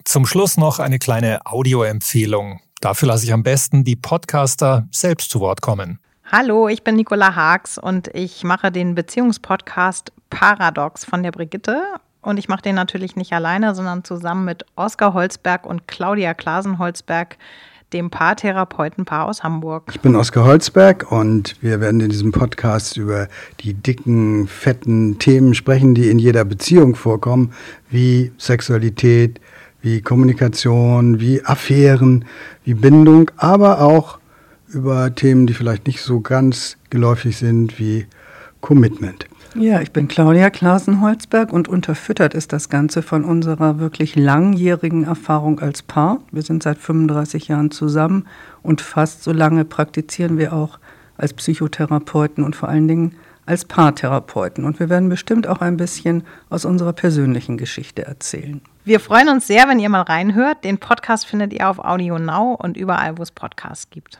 Zum 0.03 0.25
Schluss 0.25 0.57
noch 0.57 0.79
eine 0.79 0.99
kleine 0.99 1.45
Audioempfehlung. 1.45 2.59
Dafür 2.79 3.09
lasse 3.09 3.25
ich 3.25 3.33
am 3.33 3.43
besten 3.43 3.83
die 3.83 3.95
Podcaster 3.95 4.87
selbst 4.91 5.29
zu 5.29 5.39
Wort 5.39 5.61
kommen. 5.61 5.99
Hallo, 6.31 6.67
ich 6.67 6.83
bin 6.83 6.95
Nicola 6.95 7.35
Haags 7.35 7.77
und 7.77 8.07
ich 8.15 8.43
mache 8.43 8.71
den 8.71 8.95
Beziehungspodcast 8.95 10.11
Paradox 10.29 11.05
von 11.05 11.21
der 11.21 11.31
Brigitte. 11.31 11.83
Und 12.21 12.37
ich 12.37 12.47
mache 12.47 12.61
den 12.61 12.75
natürlich 12.75 13.15
nicht 13.15 13.33
alleine, 13.33 13.75
sondern 13.75 14.03
zusammen 14.03 14.45
mit 14.45 14.65
Oskar 14.75 15.13
Holzberg 15.13 15.65
und 15.65 15.87
Claudia 15.87 16.33
Klasen-Holzberg, 16.33 17.37
dem 17.93 18.09
Paartherapeutenpaar 18.09 19.25
aus 19.27 19.43
Hamburg. 19.43 19.91
Ich 19.91 19.99
bin 19.99 20.15
Oskar 20.15 20.45
Holzberg 20.45 21.11
und 21.11 21.57
wir 21.61 21.81
werden 21.81 21.99
in 21.99 22.09
diesem 22.09 22.31
Podcast 22.31 22.97
über 22.97 23.27
die 23.59 23.73
dicken, 23.73 24.47
fetten 24.47 25.19
Themen 25.19 25.53
sprechen, 25.53 25.93
die 25.93 26.09
in 26.09 26.17
jeder 26.17 26.45
Beziehung 26.45 26.95
vorkommen, 26.95 27.53
wie 27.89 28.31
Sexualität, 28.37 29.41
wie 29.81 30.01
Kommunikation, 30.01 31.19
wie 31.19 31.43
Affären, 31.43 32.25
wie 32.63 32.73
Bindung, 32.73 33.31
aber 33.37 33.81
auch 33.81 34.19
über 34.67 35.13
Themen, 35.13 35.47
die 35.47 35.53
vielleicht 35.53 35.87
nicht 35.87 36.01
so 36.01 36.21
ganz 36.21 36.77
geläufig 36.89 37.37
sind, 37.37 37.79
wie 37.79 38.05
Commitment. 38.61 39.27
Ja, 39.53 39.81
ich 39.81 39.91
bin 39.91 40.07
Claudia 40.07 40.49
Klasen-Holzberg 40.49 41.51
und 41.51 41.67
unterfüttert 41.67 42.33
ist 42.33 42.53
das 42.53 42.69
Ganze 42.69 43.01
von 43.01 43.25
unserer 43.25 43.79
wirklich 43.79 44.15
langjährigen 44.15 45.03
Erfahrung 45.03 45.59
als 45.59 45.81
Paar. 45.81 46.19
Wir 46.31 46.41
sind 46.41 46.63
seit 46.63 46.77
35 46.77 47.49
Jahren 47.49 47.69
zusammen 47.69 48.27
und 48.63 48.79
fast 48.79 49.23
so 49.23 49.33
lange 49.33 49.65
praktizieren 49.65 50.37
wir 50.37 50.53
auch 50.53 50.79
als 51.17 51.33
Psychotherapeuten 51.33 52.45
und 52.45 52.55
vor 52.55 52.69
allen 52.69 52.87
Dingen 52.87 53.15
als 53.45 53.65
Paartherapeuten. 53.65 54.65
Und 54.65 54.79
wir 54.79 54.89
werden 54.89 55.09
bestimmt 55.09 55.47
auch 55.47 55.61
ein 55.61 55.77
bisschen 55.77 56.23
aus 56.49 56.65
unserer 56.65 56.93
persönlichen 56.93 57.57
Geschichte 57.57 58.05
erzählen. 58.05 58.61
Wir 58.83 58.99
freuen 58.99 59.29
uns 59.29 59.47
sehr, 59.47 59.67
wenn 59.67 59.79
ihr 59.79 59.89
mal 59.89 60.01
reinhört. 60.01 60.63
Den 60.63 60.79
Podcast 60.79 61.25
findet 61.25 61.53
ihr 61.53 61.69
auf 61.69 61.79
Audio 61.79 62.17
Now 62.17 62.55
und 62.59 62.77
überall, 62.77 63.17
wo 63.17 63.23
es 63.23 63.31
Podcasts 63.31 63.89
gibt. 63.89 64.19